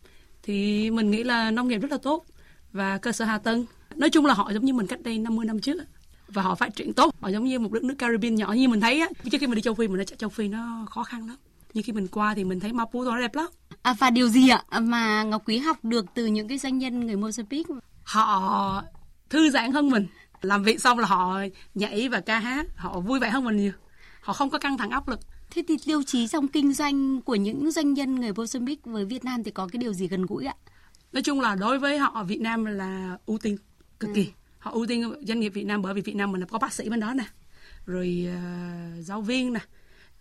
thì 0.44 0.90
mình 0.92 1.12
nghĩ 1.12 1.24
là 1.24 1.52
nông 1.52 1.68
nghiệp 1.68 1.78
rất 1.78 1.92
là 1.92 1.98
tốt. 1.98 2.26
Và 2.72 2.98
cơ 2.98 3.12
sở 3.12 3.26
hạ 3.26 3.38
tầng 3.38 3.66
nói 3.96 4.10
chung 4.10 4.26
là 4.26 4.34
họ 4.34 4.52
giống 4.54 4.66
như 4.66 4.74
mình 4.74 4.88
cách 4.88 5.00
đây 5.04 5.18
50 5.18 5.46
năm 5.46 5.60
trước 5.60 5.84
và 6.28 6.42
họ 6.42 6.56
phát 6.56 6.76
triển 6.76 6.94
tốt. 6.94 7.16
Họ 7.22 7.30
giống 7.30 7.44
như 7.44 7.60
một 7.60 7.72
đất 7.72 7.84
nước 7.84 7.96
Caribbean 7.98 8.36
nhỏ 8.36 8.54
như 8.54 8.68
mình 8.70 8.82
thấy 8.82 9.00
á. 9.00 9.08
Trước 9.32 9.38
khi 9.42 9.48
mình 9.48 9.56
đi 9.56 9.62
châu 9.62 9.74
Phi 9.74 9.88
mình 9.88 9.98
nói 9.98 10.06
châu 10.06 10.30
Phi 10.30 10.48
nó 10.48 10.86
khó 10.90 11.04
khăn 11.04 11.28
lắm. 11.28 11.38
Nhưng 11.74 11.84
khi 11.84 11.94
mình 11.94 12.08
qua 12.08 12.34
thì 12.36 12.44
mình 12.44 12.60
thấy 12.60 12.74
Maputo 12.74 13.12
nó 13.12 13.22
đẹp 13.22 13.36
lắm. 13.36 13.46
À, 13.82 13.96
và 14.00 14.10
điều 14.10 14.28
gì 14.28 14.50
ạ 14.50 14.64
mà 14.80 15.24
Ngọc 15.24 15.48
Quý 15.48 15.58
học 15.58 15.78
được 15.84 16.06
từ 16.14 16.26
những 16.26 16.48
cái 16.48 16.58
doanh 16.58 16.78
nhân 16.78 17.00
người 17.00 17.16
Mozambique? 17.16 17.80
Họ 18.04 18.84
thư 19.30 19.50
giãn 19.50 19.72
hơn 19.72 19.90
mình. 19.90 20.08
Làm 20.42 20.64
việc 20.64 20.82
xong 20.82 21.00
là 21.00 21.08
họ 21.08 21.40
nhảy 21.76 22.10
và 22.10 22.20
ca 22.20 22.40
hát. 22.40 22.66
Họ 22.76 23.00
vui 23.00 23.20
vẻ 23.20 23.30
hơn 23.30 23.44
mình 23.44 23.58
nhiều. 23.58 23.72
Họ 24.22 24.34
không 24.34 24.50
có 24.50 24.58
căng 24.58 24.78
thẳng 24.78 24.90
áp 24.90 25.08
lực 25.08 25.20
Thế 25.56 25.64
thì 25.68 25.78
tiêu 25.86 26.04
chí 26.04 26.28
trong 26.28 26.48
kinh 26.48 26.74
doanh 26.74 27.22
của 27.22 27.36
những 27.36 27.72
doanh 27.72 27.94
nhân 27.94 28.16
người 28.16 28.32
Mozambique 28.32 28.78
với 28.84 29.06
Việt 29.06 29.26
Nam 29.26 29.44
thì 29.44 29.52
có 29.52 29.68
cái 29.72 29.78
điều 29.78 29.94
gì 29.94 30.08
gần 30.08 30.26
gũi 30.26 30.46
ạ? 30.46 30.56
Nói 31.12 31.24
chung 31.24 31.42
là 31.42 31.56
đối 31.56 31.80
với 31.80 31.98
họ 31.98 32.24
Việt 32.24 32.42
Nam 32.42 32.66
là 32.66 33.18
ưu 33.26 33.38
tiên 33.38 33.58
cực 34.00 34.10
ừ. 34.10 34.14
kỳ. 34.16 34.32
Họ 34.60 34.72
ưu 34.72 34.86
tiên 34.88 35.14
doanh 35.22 35.40
nghiệp 35.40 35.50
Việt 35.50 35.66
Nam 35.66 35.82
bởi 35.82 35.94
vì 35.94 36.02
Việt 36.02 36.16
Nam 36.16 36.32
mình 36.32 36.46
có 36.46 36.60
bác 36.60 36.74
sĩ 36.74 36.90
bên 36.90 37.00
đó 37.00 37.14
nè. 37.14 37.24
rồi 37.86 38.28
uh, 38.28 39.06
giáo 39.06 39.22
viên 39.22 39.54
nè 39.54 39.60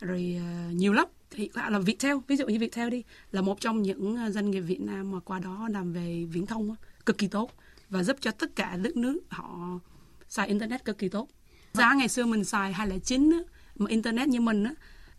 rồi 0.01 0.41
uh, 0.69 0.75
nhiều 0.75 0.93
lắm 0.93 1.07
thì 1.31 1.51
là 1.55 1.79
Viettel 1.79 2.17
ví 2.27 2.37
dụ 2.37 2.47
như 2.47 2.59
Viettel 2.59 2.91
đi 2.91 3.03
là 3.33 3.41
một 3.41 3.61
trong 3.61 3.83
những 3.83 4.31
doanh 4.31 4.51
nghiệp 4.51 4.61
Việt 4.61 4.81
Nam 4.81 5.11
mà 5.11 5.21
qua 5.21 5.39
đó 5.39 5.69
làm 5.73 5.93
về 5.93 6.27
viễn 6.31 6.47
thông 6.47 6.77
cực 7.07 7.19
kỳ 7.19 7.29
tốt 7.29 7.51
và 7.89 8.03
giúp 8.03 8.17
cho 8.21 8.31
tất 8.31 8.57
cả 8.57 8.77
đất 8.83 8.97
nước 8.97 9.21
họ 9.29 9.79
xài 10.29 10.49
internet 10.49 10.85
cực 10.85 10.99
kỳ 10.99 11.09
tốt 11.09 11.29
giá 11.73 11.95
ngày 11.95 12.09
xưa 12.09 12.27
mình 12.27 12.45
xài 12.45 12.73
209 12.73 13.31
á, 13.31 13.39
mà 13.77 13.91
internet 13.91 14.29
như 14.29 14.41
mình 14.41 14.65
á, 14.65 14.75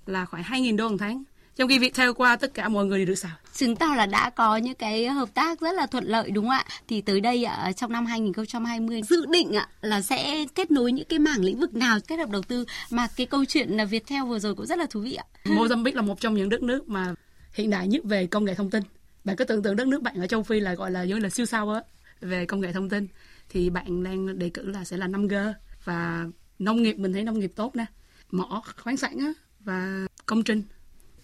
là 0.06 0.26
khoảng 0.26 0.44
2.000 0.44 0.78
đô 0.78 0.90
một 0.90 0.98
tháng. 1.00 1.24
Trong 1.56 1.70
khi 1.70 1.80
việc 1.80 1.96
theo 1.96 2.14
qua 2.14 2.36
tất 2.36 2.54
cả 2.54 2.70
mọi 2.70 2.86
người 2.86 2.98
đều 2.98 3.06
được 3.06 3.16
xài 3.16 3.32
chứng 3.54 3.76
tỏ 3.76 3.86
là 3.98 4.06
đã 4.06 4.30
có 4.30 4.58
những 4.58 4.76
cái 4.76 5.08
hợp 5.08 5.34
tác 5.34 5.62
rất 5.62 5.72
là 5.76 5.86
thuận 5.86 6.06
lợi 6.06 6.32
đúng 6.32 6.46
không 6.46 6.52
ạ? 6.52 6.66
Thì 6.88 7.02
tới 7.02 7.22
đây 7.22 7.44
ạ 7.44 7.72
trong 7.72 7.92
năm 7.92 8.06
2020 8.06 9.02
dự 9.10 9.26
định 9.26 9.54
ạ 9.54 9.68
là 9.82 10.02
sẽ 10.02 10.46
kết 10.56 10.72
nối 10.72 10.92
những 10.92 11.08
cái 11.10 11.20
mảng 11.20 11.42
lĩnh 11.42 11.60
vực 11.60 11.76
nào? 11.76 12.00
Kết 12.08 12.16
hợp 12.16 12.30
đầu 12.30 12.42
tư 12.42 12.66
mà 12.92 13.08
cái 13.16 13.26
câu 13.26 13.46
chuyện 13.46 13.70
là 13.70 13.86
Viettel 13.86 14.24
vừa 14.24 14.40
rồi 14.40 14.56
cũng 14.56 14.66
rất 14.66 14.78
là 14.78 14.86
thú 14.90 15.00
vị 15.00 15.14
ạ. 15.16 15.26
Mozambique 15.44 15.96
là 15.96 16.02
một 16.02 16.20
trong 16.20 16.34
những 16.34 16.50
đất 16.50 16.64
nước 16.64 16.90
mà 16.90 17.14
hiện 17.54 17.70
đại 17.70 17.88
nhất 17.88 18.04
về 18.04 18.28
công 18.28 18.46
nghệ 18.46 18.54
thông 18.54 18.70
tin. 18.70 18.84
Bạn 19.24 19.36
cứ 19.36 19.44
tưởng 19.44 19.64
tượng 19.64 19.76
đất 19.76 19.88
nước 19.88 20.02
bạn 20.02 20.22
ở 20.22 20.28
châu 20.28 20.44
Phi 20.44 20.60
là 20.60 20.74
gọi 20.74 20.92
là 20.92 21.04
giống 21.04 21.20
là 21.20 21.30
siêu 21.30 21.46
sao 21.46 21.70
á 21.70 21.82
về 22.22 22.46
công 22.46 22.62
nghệ 22.62 22.74
thông 22.74 22.90
tin? 22.90 23.08
Thì 23.50 23.70
bạn 23.70 24.04
đang 24.04 24.40
đề 24.40 24.50
cử 24.50 24.70
là 24.70 24.84
sẽ 24.84 24.98
là 24.98 25.08
5G 25.08 25.54
và 25.84 26.26
nông 26.60 26.84
nghiệp 26.84 26.94
mình 26.94 27.14
thấy 27.14 27.24
nông 27.24 27.40
nghiệp 27.40 27.52
tốt 27.56 27.76
nè. 27.76 27.86
Mỏ 28.32 28.64
khoáng 28.84 28.98
sản 28.98 29.20
á 29.20 29.34
và 29.64 30.08
công 30.26 30.44
trình. 30.44 30.64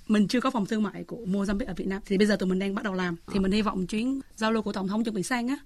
Mình 0.08 0.27
chưa 0.27 0.41
có 0.41 0.51
phòng 0.51 0.65
thương 0.65 0.84
mại 0.84 1.03
của 1.03 1.25
Mozambique 1.25 1.67
ở 1.67 1.74
Việt 1.77 1.88
Nam. 1.88 2.01
Thì 2.05 2.17
bây 2.17 2.27
giờ 2.27 2.36
tụi 2.36 2.50
mình 2.50 2.60
đang 2.60 2.75
bắt 2.75 2.84
đầu 2.84 2.93
làm. 2.93 3.15
Thì 3.34 3.39
mình 3.39 3.51
hy 3.51 3.62
vọng 3.62 3.88
chuyến 3.88 4.22
giao 4.36 4.51
lưu 4.51 4.63
của 4.63 4.74
tổng 4.74 4.88
thống 4.88 5.03
chuẩn 5.03 5.15
bị 5.15 5.24
sang 5.24 5.48
á. 5.48 5.58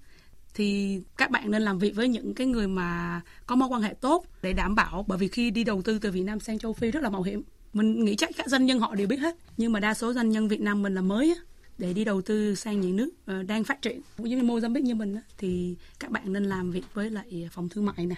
Thì 0.54 1.00
các 1.16 1.30
bạn 1.30 1.50
nên 1.50 1.62
làm 1.62 1.78
việc 1.78 1.96
với 1.96 2.08
những 2.08 2.34
cái 2.34 2.46
người 2.46 2.68
mà 2.68 3.20
có 3.46 3.56
mối 3.56 3.68
quan 3.68 3.82
hệ 3.82 3.94
tốt 3.94 4.24
để 4.42 4.52
đảm 4.52 4.74
bảo. 4.74 5.04
Bởi 5.08 5.18
vì 5.18 5.28
khi 5.28 5.50
đi 5.50 5.64
đầu 5.64 5.82
tư 5.82 5.98
từ 5.98 6.10
Việt 6.10 6.20
Nam 6.20 6.40
sang 6.40 6.58
châu 6.58 6.72
Phi 6.72 6.90
rất 6.90 7.02
là 7.02 7.10
mạo 7.10 7.22
hiểm. 7.22 7.42
Mình 7.72 8.04
nghĩ 8.04 8.16
chắc 8.16 8.30
các 8.36 8.48
doanh 8.48 8.66
nhân 8.66 8.80
họ 8.80 8.94
đều 8.94 9.06
biết 9.06 9.16
hết. 9.16 9.36
Nhưng 9.56 9.72
mà 9.72 9.80
đa 9.80 9.94
số 9.94 10.12
doanh 10.12 10.30
nhân 10.30 10.48
Việt 10.48 10.60
Nam 10.60 10.82
mình 10.82 10.94
là 10.94 11.00
mới 11.00 11.34
á 11.38 11.44
để 11.78 11.92
đi 11.92 12.04
đầu 12.04 12.22
tư 12.22 12.54
sang 12.54 12.80
những 12.80 12.96
nước 12.96 13.10
ờ, 13.26 13.42
đang 13.42 13.64
phát 13.64 13.82
triển. 13.82 14.00
Giống 14.18 14.28
như 14.28 14.42
Mozambique 14.42 14.82
như 14.82 14.94
mình 14.94 15.14
á, 15.14 15.22
thì 15.38 15.76
các 15.98 16.10
bạn 16.10 16.32
nên 16.32 16.44
làm 16.44 16.70
việc 16.70 16.84
với 16.94 17.10
lại 17.10 17.48
phòng 17.52 17.68
thương 17.68 17.86
mại 17.86 18.06
nè. 18.06 18.16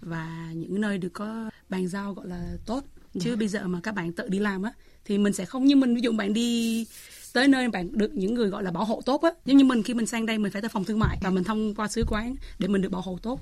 Và 0.00 0.50
những 0.54 0.80
nơi 0.80 0.98
được 0.98 1.12
có 1.12 1.50
bàn 1.68 1.88
giao 1.88 2.14
gọi 2.14 2.26
là 2.28 2.56
tốt 2.66 2.84
chứ 3.20 3.30
yeah. 3.30 3.38
Dạ. 3.38 3.40
bây 3.40 3.48
giờ 3.48 3.68
mà 3.68 3.80
các 3.82 3.94
bạn 3.94 4.12
tự 4.12 4.28
đi 4.28 4.38
làm 4.38 4.62
á 4.62 4.72
thì 5.04 5.18
mình 5.18 5.32
sẽ 5.32 5.44
không 5.44 5.64
như 5.64 5.76
mình 5.76 5.94
ví 5.94 6.00
dụ 6.00 6.12
bạn 6.12 6.32
đi 6.32 6.86
tới 7.32 7.48
nơi 7.48 7.68
bạn 7.68 7.88
được 7.92 8.14
những 8.14 8.34
người 8.34 8.48
gọi 8.48 8.62
là 8.62 8.70
bảo 8.70 8.84
hộ 8.84 9.00
tốt 9.06 9.22
á 9.22 9.30
giống 9.44 9.56
như 9.56 9.64
mình 9.64 9.82
khi 9.82 9.94
mình 9.94 10.06
sang 10.06 10.26
đây 10.26 10.38
mình 10.38 10.52
phải 10.52 10.62
tới 10.62 10.68
phòng 10.68 10.84
thương 10.84 10.98
mại 10.98 11.18
và 11.22 11.30
mình 11.30 11.44
thông 11.44 11.74
qua 11.74 11.88
sứ 11.88 12.04
quán 12.08 12.34
để 12.58 12.68
mình 12.68 12.82
được 12.82 12.88
bảo 12.88 13.02
hộ 13.02 13.18
tốt 13.22 13.40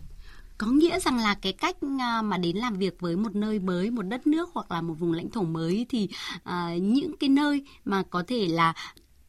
có 0.58 0.66
nghĩa 0.66 1.00
rằng 1.00 1.18
là 1.18 1.34
cái 1.34 1.52
cách 1.52 1.76
à, 2.00 2.22
mà 2.22 2.38
đến 2.38 2.56
làm 2.56 2.78
việc 2.78 3.00
với 3.00 3.16
một 3.16 3.34
nơi 3.34 3.58
mới 3.58 3.90
một 3.90 4.02
đất 4.02 4.26
nước 4.26 4.50
hoặc 4.52 4.72
là 4.72 4.80
một 4.82 4.94
vùng 4.98 5.12
lãnh 5.12 5.30
thổ 5.30 5.42
mới 5.42 5.86
thì 5.88 6.08
uh, 6.36 6.82
những 6.82 7.16
cái 7.20 7.28
nơi 7.28 7.64
mà 7.84 8.02
có 8.10 8.22
thể 8.26 8.46
là 8.48 8.74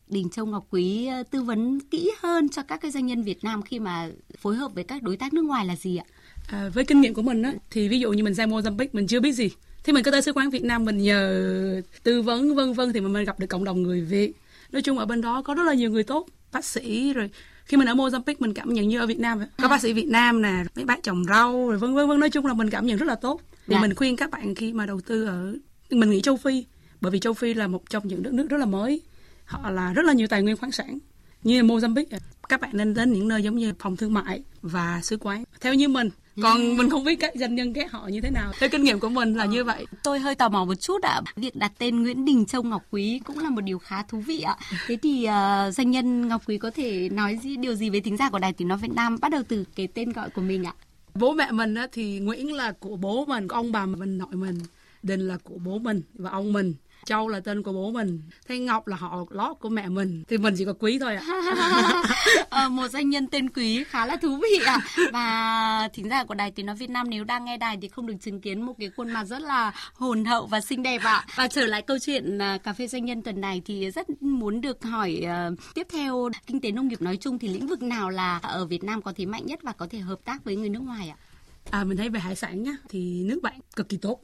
Đình 0.08 0.30
Châu 0.30 0.46
Ngọc 0.46 0.68
Quý 0.70 1.06
à, 1.06 1.24
tư 1.24 1.44
vấn 1.44 1.80
kỹ 1.80 2.12
hơn 2.20 2.50
cho 2.50 2.64
các 2.64 2.82
cái 2.82 2.92
doanh 2.92 3.06
nhân 3.06 3.24
Việt 3.24 3.44
Nam 3.44 3.62
khi 3.62 3.80
mà 3.80 4.10
phối 4.38 4.56
hợp 4.56 4.72
với 4.76 4.84
các 4.84 5.04
đối 5.04 5.18
tác 5.18 5.34
nước 5.34 5.46
ngoài 5.46 5.66
là 5.66 5.76
gì 5.76 5.98
ạ? 5.98 6.06
À, 6.48 6.70
với 6.74 6.86
kinh 6.86 7.02
nghiệm 7.02 7.14
của 7.14 7.22
mình 7.22 7.42
á, 7.42 7.54
thì 7.72 7.88
ví 7.88 8.00
dụ 8.00 8.12
như 8.12 8.24
mình 8.24 8.36
sang 8.36 8.50
Mozambique 8.50 8.88
mình 8.94 9.08
chưa 9.08 9.20
biết 9.20 9.32
gì 9.32 9.50
thì 9.84 9.94
mình 9.94 10.04
có 10.04 10.12
tới 10.12 10.22
sứ 10.22 10.34
quán 10.34 10.50
Việt 10.50 10.64
Nam 10.64 10.86
mình 10.86 10.98
nhờ 10.98 11.82
tư 12.04 12.22
vấn 12.22 12.56
vân 12.56 12.74
vân 12.74 12.94
thì 12.94 13.02
mình 13.02 13.24
gặp 13.24 13.40
được 13.40 13.48
cộng 13.48 13.64
đồng 13.64 13.84
người 13.84 14.02
Việt. 14.02 14.34
Nói 14.72 14.82
chung 14.82 14.98
ở 14.98 15.06
bên 15.06 15.22
đó 15.22 15.42
có 15.42 15.54
rất 15.54 15.64
là 15.64 15.74
nhiều 15.74 15.90
người 15.90 16.04
tốt 16.04 16.28
bác 16.52 16.66
sĩ 16.66 17.14
rồi. 17.14 17.30
Khi 17.66 17.78
mình 17.78 17.88
ở 17.88 17.94
Mozambique 17.94 18.36
mình 18.40 18.54
cảm 18.54 18.74
nhận 18.74 18.88
như 18.88 19.00
ở 19.00 19.08
Việt 19.08 19.20
Nam 19.20 19.40
có 19.58 19.68
bác 19.68 19.82
sĩ 19.82 19.94
Việt 19.94 20.08
Nam 20.08 20.42
nè 20.42 20.64
mấy 20.76 20.86
bác 20.86 21.04
trồng 21.04 21.24
rau 21.26 21.70
rồi 21.70 21.78
vân 21.78 21.96
vân 21.96 22.08
vân. 22.08 22.20
Nói 22.20 22.30
chung 22.30 22.46
là 22.46 22.54
mình 22.54 22.70
cảm 22.70 22.86
nhận 22.86 22.98
rất 22.98 23.06
là 23.06 23.16
tốt. 23.16 23.42
Thì 23.68 23.76
dạ. 23.76 23.82
mình 23.82 23.96
khuyên 23.96 24.16
các 24.16 24.30
bạn 24.32 24.56
khi 24.56 24.74
mà 24.74 24.86
đầu 24.86 25.02
tư 25.02 25.26
ở 25.26 25.56
mình 25.90 26.10
nghĩ 26.10 26.22
châu 26.22 26.38
Phi 26.38 26.66
bởi 27.02 27.12
vì 27.12 27.20
châu 27.20 27.34
Phi 27.34 27.54
là 27.54 27.68
một 27.68 27.90
trong 27.90 28.08
những 28.08 28.24
đất 28.24 28.34
nước 28.34 28.50
rất 28.50 28.58
là 28.58 28.66
mới. 28.66 29.02
Họ 29.46 29.70
là 29.70 29.94
rất 29.94 30.06
là 30.06 30.14
nhiều 30.14 30.28
tài 30.28 30.44
nguyên 30.44 30.58
khoáng 30.58 30.72
sản 30.72 31.00
như 31.44 31.64
Mozambique. 31.64 32.20
Các 32.50 32.62
bạn 32.62 32.72
nên 32.74 32.94
đến 32.94 33.14
những 33.14 33.28
nơi 33.28 33.44
giống 33.44 33.56
như 33.56 33.74
phòng 33.80 33.98
thương 33.98 34.14
mại 34.14 34.44
và 34.62 35.00
sứ 35.04 35.18
quán. 35.18 35.44
Theo 35.62 35.74
như 35.74 35.88
mình 35.88 36.10
còn 36.42 36.78
mình 36.78 36.90
không 36.90 37.04
biết 37.04 37.16
các 37.16 37.32
doanh 37.36 37.56
nhân 37.56 37.74
ghét 37.74 37.92
họ 37.92 38.08
như 38.08 38.22
thế 38.22 38.30
nào. 38.30 38.52
Theo 38.60 38.70
kinh 38.70 38.84
nghiệm 38.84 39.00
của 39.00 39.10
mình 39.10 39.34
là 39.34 39.44
ờ. 39.44 39.50
như 39.50 39.64
vậy. 39.64 39.86
Tôi 40.04 40.20
hơi 40.20 40.36
tò 40.36 40.50
mò 40.50 40.66
một 40.66 40.76
chút 40.76 41.02
ạ. 41.02 41.22
Việc 41.36 41.56
đặt 41.56 41.72
tên 41.78 42.04
Nguyễn 42.04 42.26
Đình 42.26 42.46
Châu 42.46 42.64
Ngọc 42.64 42.84
Quý 42.92 43.22
cũng 43.26 43.40
là 43.40 43.50
một 43.50 43.62
điều 43.62 43.80
khá 43.80 44.04
thú 44.04 44.20
vị 44.20 44.42
ạ. 44.42 44.58
Thế 44.88 44.98
thì 45.04 45.28
uh, 45.28 45.74
doanh 45.74 45.92
nhân 45.92 46.28
Ngọc 46.28 46.42
Quý 46.48 46.58
có 46.58 46.72
thể 46.72 47.10
nói 47.10 47.40
gì, 47.44 47.58
điều 47.58 47.76
gì 47.76 47.90
với 47.90 48.02
tính 48.02 48.18
giả 48.18 48.30
của 48.30 48.40
đài 48.40 48.54
tiếng 48.54 48.68
nói 48.68 48.78
Việt 48.78 48.92
Nam? 48.96 49.18
Bắt 49.22 49.32
đầu 49.32 49.44
từ 49.48 49.66
cái 49.76 49.88
tên 49.88 50.12
gọi 50.12 50.30
của 50.30 50.42
mình 50.42 50.64
ạ. 50.64 50.74
Bố 51.16 51.34
mẹ 51.34 51.52
mình 51.52 51.76
á, 51.76 51.88
thì 51.92 52.20
Nguyễn 52.20 52.54
là 52.54 52.72
của 52.80 52.96
bố 52.96 53.26
mình 53.26 53.48
ông 53.48 53.72
bà 53.72 53.86
mình 53.86 54.18
nội 54.18 54.32
mình 54.32 54.60
Đình 55.04 55.28
là 55.28 55.38
của 55.44 55.58
bố 55.66 55.78
mình 55.78 56.02
và 56.14 56.30
ông 56.30 56.54
mình 56.54 56.74
Châu 57.06 57.28
là 57.28 57.40
tên 57.40 57.64
của 57.64 57.74
bố 57.74 57.92
mình, 57.92 58.22
Thanh 58.48 58.66
Ngọc 58.66 58.88
là 58.88 58.98
họ 58.98 59.26
lót 59.30 59.60
của 59.60 59.70
mẹ 59.70 59.90
mình, 59.90 60.24
thì 60.28 60.38
mình 60.38 60.54
chỉ 60.58 60.66
có 60.66 60.74
Quý 60.80 61.00
thôi 61.00 61.16
ạ. 61.16 61.24
à, 62.50 62.68
một 62.70 62.88
danh 62.88 63.10
nhân 63.10 63.28
tên 63.28 63.50
Quý 63.50 63.84
khá 63.84 64.06
là 64.06 64.16
thú 64.16 64.38
vị 64.38 64.60
ạ. 64.66 64.80
À. 64.96 65.04
Và 65.14 65.90
thính 65.94 66.10
giả 66.10 66.24
của 66.24 66.34
Đài 66.34 66.52
Tiếng 66.52 66.66
Nói 66.66 66.76
Việt 66.76 66.90
Nam 66.90 67.10
nếu 67.10 67.24
đang 67.24 67.46
nghe 67.46 67.58
đài 67.58 67.78
thì 67.82 67.88
không 67.88 68.08
được 68.08 68.16
chứng 68.22 68.42
kiến 68.42 68.62
một 68.62 68.74
cái 68.80 68.90
khuôn 68.98 69.10
mặt 69.10 69.24
rất 69.24 69.42
là 69.42 69.74
hồn 69.94 70.26
hậu 70.26 70.46
và 70.46 70.62
xinh 70.62 70.84
đẹp 70.84 71.02
ạ. 71.04 71.14
À. 71.14 71.26
Và 71.36 71.48
trở 71.48 71.66
lại 71.66 71.82
câu 71.82 71.98
chuyện 72.00 72.38
à, 72.38 72.58
cà 72.58 72.74
phê 72.74 72.88
doanh 72.88 73.06
nhân 73.06 73.22
tuần 73.22 73.42
này 73.42 73.62
thì 73.66 73.92
rất 73.92 74.22
muốn 74.22 74.62
được 74.62 74.84
hỏi 74.84 75.24
uh, 75.24 75.60
tiếp 75.76 75.88
theo 75.92 76.30
kinh 76.48 76.62
tế 76.62 76.72
nông 76.72 76.88
nghiệp 76.88 77.02
nói 77.02 77.18
chung 77.18 77.40
thì 77.40 77.48
lĩnh 77.48 77.68
vực 77.68 77.82
nào 77.82 78.10
là 78.10 78.38
ở 78.38 78.66
Việt 78.66 78.84
Nam 78.84 79.02
có 79.02 79.14
thế 79.16 79.26
mạnh 79.26 79.46
nhất 79.46 79.60
và 79.64 79.72
có 79.72 79.88
thể 79.90 80.00
hợp 80.00 80.20
tác 80.26 80.44
với 80.44 80.56
người 80.56 80.70
nước 80.70 80.82
ngoài 80.84 81.10
ạ? 81.10 81.18
À, 81.72 81.84
mình 81.84 81.98
thấy 81.98 82.10
về 82.10 82.20
hải 82.20 82.36
sản 82.36 82.64
nhá 82.64 82.72
thì 82.90 83.24
nước 83.24 83.40
bạn 83.44 83.60
cực 83.76 83.90
kỳ 83.90 83.98
tốt 83.98 84.20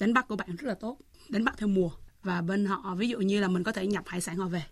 đánh 0.00 0.14
bắt 0.14 0.28
của 0.28 0.36
bạn 0.36 0.56
rất 0.56 0.68
là 0.68 0.74
tốt 0.74 0.98
đánh 1.28 1.44
bắt 1.44 1.54
theo 1.58 1.68
mùa 1.68 1.90
và 2.24 2.42
bên 2.42 2.64
họ 2.64 2.94
ví 2.98 3.08
dụ 3.08 3.18
như 3.18 3.40
là 3.40 3.48
mình 3.48 3.62
có 3.62 3.72
thể 3.72 3.86
nhập 3.86 4.04
hải 4.06 4.20
sản 4.20 4.36
họ 4.36 4.48
về. 4.48 4.62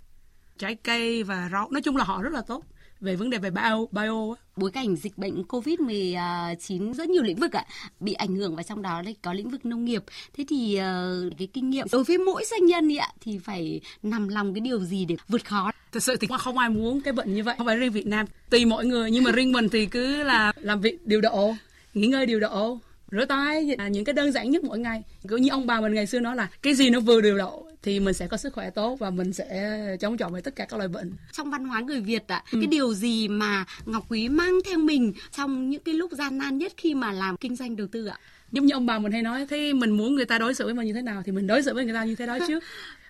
Trái 0.59 0.75
cây 0.75 1.23
và 1.23 1.49
rau 1.53 1.71
nói 1.71 1.83
chung 1.83 1.97
là 1.97 2.05
họ 2.05 2.23
rất 2.23 2.33
là 2.33 2.41
tốt. 2.41 2.65
Về 3.01 3.17
vấn 3.17 3.31
đề 3.31 3.39
về 3.39 3.51
bio 3.51 3.87
bio 3.91 4.35
bối 4.57 4.71
cảnh 4.71 4.97
dịch 4.97 5.19
bệnh 5.19 5.45
covid 5.45 5.81
19 5.81 6.93
rất 6.93 7.09
nhiều 7.09 7.23
lĩnh 7.23 7.37
vực 7.37 7.53
ạ 7.53 7.65
bị 8.01 8.13
ảnh 8.13 8.37
hưởng 8.37 8.57
và 8.57 8.63
trong 8.63 8.83
đó 8.83 9.03
có 9.23 9.33
lĩnh 9.33 9.51
vực 9.51 9.67
nông 9.67 9.85
nghiệp. 9.85 10.03
Thế 10.33 10.45
thì 10.49 10.79
uh, 10.79 11.39
cái 11.39 11.49
kinh 11.53 11.71
nghiệm 11.71 11.87
đối 11.93 12.05
với 12.05 12.19
mỗi 12.19 12.45
doanh 12.51 12.67
nhân 12.67 12.99
ạ 12.99 13.09
thì 13.21 13.39
phải 13.39 13.81
nằm 14.03 14.29
lòng 14.29 14.55
cái 14.55 14.61
điều 14.61 14.81
gì 14.85 15.05
để 15.05 15.17
vượt 15.29 15.45
khó? 15.45 15.73
Thực 15.93 16.03
sự 16.03 16.17
thì 16.17 16.29
không 16.39 16.59
ai 16.59 16.69
muốn 16.69 17.01
cái 17.01 17.13
bệnh 17.13 17.35
như 17.35 17.43
vậy. 17.43 17.55
Không 17.59 17.67
phải 17.67 17.77
riêng 17.77 17.93
Việt 17.93 18.07
Nam. 18.07 18.27
Tùy 18.51 18.65
mọi 18.65 18.85
người 18.85 19.11
nhưng 19.11 19.25
mà 19.25 19.33
riêng 19.33 19.53
mình 19.53 19.69
thì 19.69 19.87
cứ 19.87 20.23
là 20.23 20.53
làm 20.57 20.81
việc 20.81 21.07
điều 21.07 21.21
độ 21.21 21.55
nghỉ 21.95 22.07
ngơi 22.07 22.27
điều 22.27 22.41
độ 22.41 22.79
rửa 23.13 23.25
tay 23.25 23.77
là 23.79 23.89
những 23.89 24.05
cái 24.05 24.13
đơn 24.13 24.33
giản 24.33 24.51
nhất 24.51 24.65
mỗi 24.65 24.79
ngày. 24.79 25.03
Cứ 25.29 25.37
như 25.37 25.51
ông 25.51 25.67
bà 25.67 25.81
mình 25.81 25.95
ngày 25.95 26.07
xưa 26.07 26.21
nói 26.21 26.37
là 26.37 26.49
cái 26.63 26.75
gì 26.75 26.91
nó 26.91 27.01
vừa 27.01 27.21
điều 27.21 27.39
độ 27.39 27.67
thì 27.83 28.01
mình 28.01 28.15
sẽ 28.15 28.27
có 28.27 28.37
sức 28.37 28.53
khỏe 28.53 28.71
tốt 28.71 28.97
và 28.99 29.11
mình 29.11 29.33
sẽ 29.33 29.77
chống 30.01 30.17
chọi 30.17 30.31
với 30.31 30.43
tất 30.43 30.57
cả 30.57 30.65
các 30.65 30.77
loại 30.77 30.89
bệnh. 30.89 31.13
Trong 31.33 31.51
văn 31.51 31.65
hóa 31.65 31.81
người 31.81 32.01
Việt 32.01 32.29
ạ 32.29 32.45
ừ. 32.53 32.59
cái 32.61 32.67
điều 32.67 32.95
gì 32.95 33.29
mà 33.29 33.65
Ngọc 33.87 34.05
Quý 34.09 34.29
mang 34.29 34.59
theo 34.65 34.79
mình 34.79 35.13
trong 35.33 35.71
những 35.71 35.83
cái 35.83 35.95
lúc 35.95 36.13
gian 36.13 36.39
nan 36.39 36.59
nhất 36.59 36.73
khi 36.77 36.95
mà 36.95 37.13
làm 37.13 37.37
kinh 37.37 37.57
doanh 37.57 37.77
đầu 37.77 37.87
tư 37.87 38.07
ạ? 38.07 38.19
Giống 38.53 38.67
như 38.67 38.75
ông 38.75 38.87
bà 38.87 38.99
mình 38.99 39.13
hay 39.13 39.23
nói 39.23 39.47
thế 39.51 39.73
mình 39.73 39.91
muốn 39.91 40.15
người 40.15 40.25
ta 40.25 40.39
đối 40.39 40.55
xử 40.55 40.65
với 40.65 40.75
mình 40.75 40.87
như 40.87 40.93
thế 40.93 41.03
nào 41.03 41.23
thì 41.27 41.33
mình 41.33 41.47
đối 41.47 41.63
xử 41.63 41.75
với 41.75 41.85
người 41.85 41.95
ta 41.95 42.05
như 42.05 42.15
thế 42.15 42.27
đó 42.27 42.39
chứ. 42.49 42.61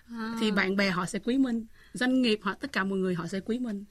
À. 0.09 0.35
thì 0.39 0.51
bạn 0.51 0.75
bè 0.75 0.89
họ 0.89 1.05
sẽ 1.05 1.19
quý 1.19 1.37
mình 1.37 1.65
doanh 1.93 2.21
nghiệp 2.21 2.39
họ 2.41 2.53
tất 2.53 2.71
cả 2.71 2.83
mọi 2.83 2.99
người 2.99 3.15
họ 3.15 3.27
sẽ 3.27 3.39
quý 3.39 3.59
mình 3.59 3.83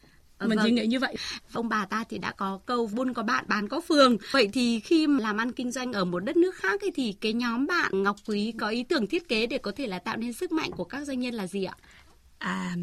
mình 0.48 0.59
vâng. 0.59 0.66
chỉ 0.66 0.72
nghĩ 0.72 0.87
như 0.87 0.98
vậy. 0.98 1.16
Ông 1.52 1.68
bà 1.68 1.87
ta 1.87 2.05
thì 2.09 2.18
đã 2.18 2.33
có 2.33 2.61
câu 2.66 2.90
buôn 2.92 3.14
có 3.14 3.22
bạn 3.22 3.44
bán 3.48 3.68
có 3.68 3.81
phường. 3.81 4.16
Vậy 4.31 4.48
thì 4.52 4.81
khi 4.81 5.07
làm 5.07 5.37
ăn 5.37 5.52
kinh 5.52 5.70
doanh 5.70 5.92
ở 5.92 6.05
một 6.05 6.20
đất 6.20 6.37
nước 6.37 6.55
khác 6.55 6.81
ấy, 6.81 6.90
thì 6.94 7.14
cái 7.20 7.33
nhóm 7.33 7.66
bạn 7.66 8.02
Ngọc 8.02 8.16
Quý 8.26 8.52
có 8.59 8.68
ý 8.68 8.83
tưởng 8.83 9.07
thiết 9.07 9.28
kế 9.28 9.46
để 9.46 9.59
có 9.59 9.72
thể 9.76 9.87
là 9.87 9.98
tạo 9.98 10.16
nên 10.16 10.33
sức 10.33 10.52
mạnh 10.52 10.70
của 10.70 10.85
các 10.85 11.05
doanh 11.05 11.20
nhân 11.20 11.35
là 11.35 11.46
gì 11.46 11.64
ạ? 11.64 11.76
À 12.38 12.76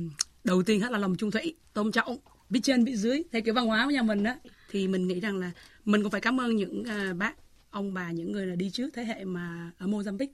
đầu 0.43 0.63
tiên 0.63 0.81
hết 0.81 0.91
là 0.91 0.97
lòng 0.97 1.15
trung 1.15 1.31
thủy 1.31 1.55
tôn 1.73 1.91
trọng 1.91 2.17
biết 2.49 2.59
trên 2.63 2.83
biết 2.83 2.95
dưới. 2.95 3.23
Theo 3.31 3.41
kiểu 3.41 3.53
văn 3.53 3.65
hóa 3.65 3.85
của 3.85 3.91
nhà 3.91 4.01
mình 4.01 4.23
đó 4.23 4.33
thì 4.71 4.87
mình 4.87 5.07
nghĩ 5.07 5.19
rằng 5.19 5.37
là 5.37 5.51
mình 5.85 6.01
cũng 6.03 6.11
phải 6.11 6.21
cảm 6.21 6.39
ơn 6.39 6.55
những 6.55 6.81
uh, 6.81 7.17
bác 7.17 7.33
ông 7.69 7.93
bà 7.93 8.11
những 8.11 8.31
người 8.31 8.45
là 8.45 8.55
đi 8.55 8.69
trước 8.73 8.89
thế 8.93 9.03
hệ 9.03 9.25
mà 9.25 9.71
ở 9.77 9.87
Mozambique. 9.87 10.27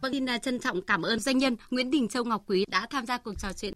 Vâng, 0.00 0.12
xin 0.12 0.26
à, 0.26 0.38
trân 0.38 0.58
trọng 0.58 0.82
cảm 0.82 1.02
ơn 1.02 1.20
doanh 1.20 1.38
nhân 1.38 1.56
Nguyễn 1.70 1.90
Đình 1.90 2.08
Châu 2.08 2.24
Ngọc 2.24 2.44
Quý 2.46 2.64
đã 2.68 2.86
tham 2.90 3.06
gia 3.06 3.18
cuộc 3.18 3.34
trò 3.38 3.52
chuyện. 3.52 3.72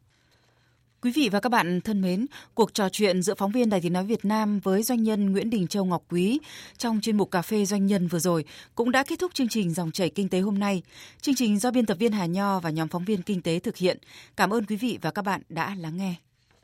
Quý 1.02 1.12
vị 1.14 1.28
và 1.32 1.40
các 1.40 1.48
bạn 1.48 1.80
thân 1.80 2.00
mến, 2.00 2.26
cuộc 2.54 2.74
trò 2.74 2.88
chuyện 2.88 3.22
giữa 3.22 3.34
phóng 3.34 3.52
viên 3.52 3.70
Đài 3.70 3.80
Tiếng 3.80 3.92
Nói 3.92 4.04
Việt 4.04 4.24
Nam 4.24 4.60
với 4.60 4.82
doanh 4.82 5.02
nhân 5.02 5.32
Nguyễn 5.32 5.50
Đình 5.50 5.66
Châu 5.66 5.84
Ngọc 5.84 6.02
Quý 6.08 6.38
trong 6.78 7.00
chuyên 7.00 7.16
mục 7.16 7.30
Cà 7.30 7.42
phê 7.42 7.64
Doanh 7.64 7.86
nhân 7.86 8.08
vừa 8.08 8.18
rồi 8.18 8.44
cũng 8.74 8.90
đã 8.90 9.02
kết 9.02 9.18
thúc 9.18 9.34
chương 9.34 9.48
trình 9.48 9.70
Dòng 9.70 9.92
chảy 9.92 10.10
Kinh 10.10 10.28
tế 10.28 10.40
hôm 10.40 10.58
nay. 10.58 10.82
Chương 11.20 11.34
trình 11.34 11.58
do 11.58 11.70
biên 11.70 11.86
tập 11.86 11.96
viên 12.00 12.12
Hà 12.12 12.26
Nho 12.26 12.60
và 12.60 12.70
nhóm 12.70 12.88
phóng 12.88 13.04
viên 13.04 13.22
Kinh 13.22 13.42
tế 13.42 13.58
thực 13.58 13.76
hiện. 13.76 13.98
Cảm 14.36 14.50
ơn 14.50 14.66
quý 14.66 14.76
vị 14.76 14.98
và 15.02 15.10
các 15.10 15.22
bạn 15.22 15.42
đã 15.48 15.74
lắng 15.74 15.96
nghe. 15.96 16.14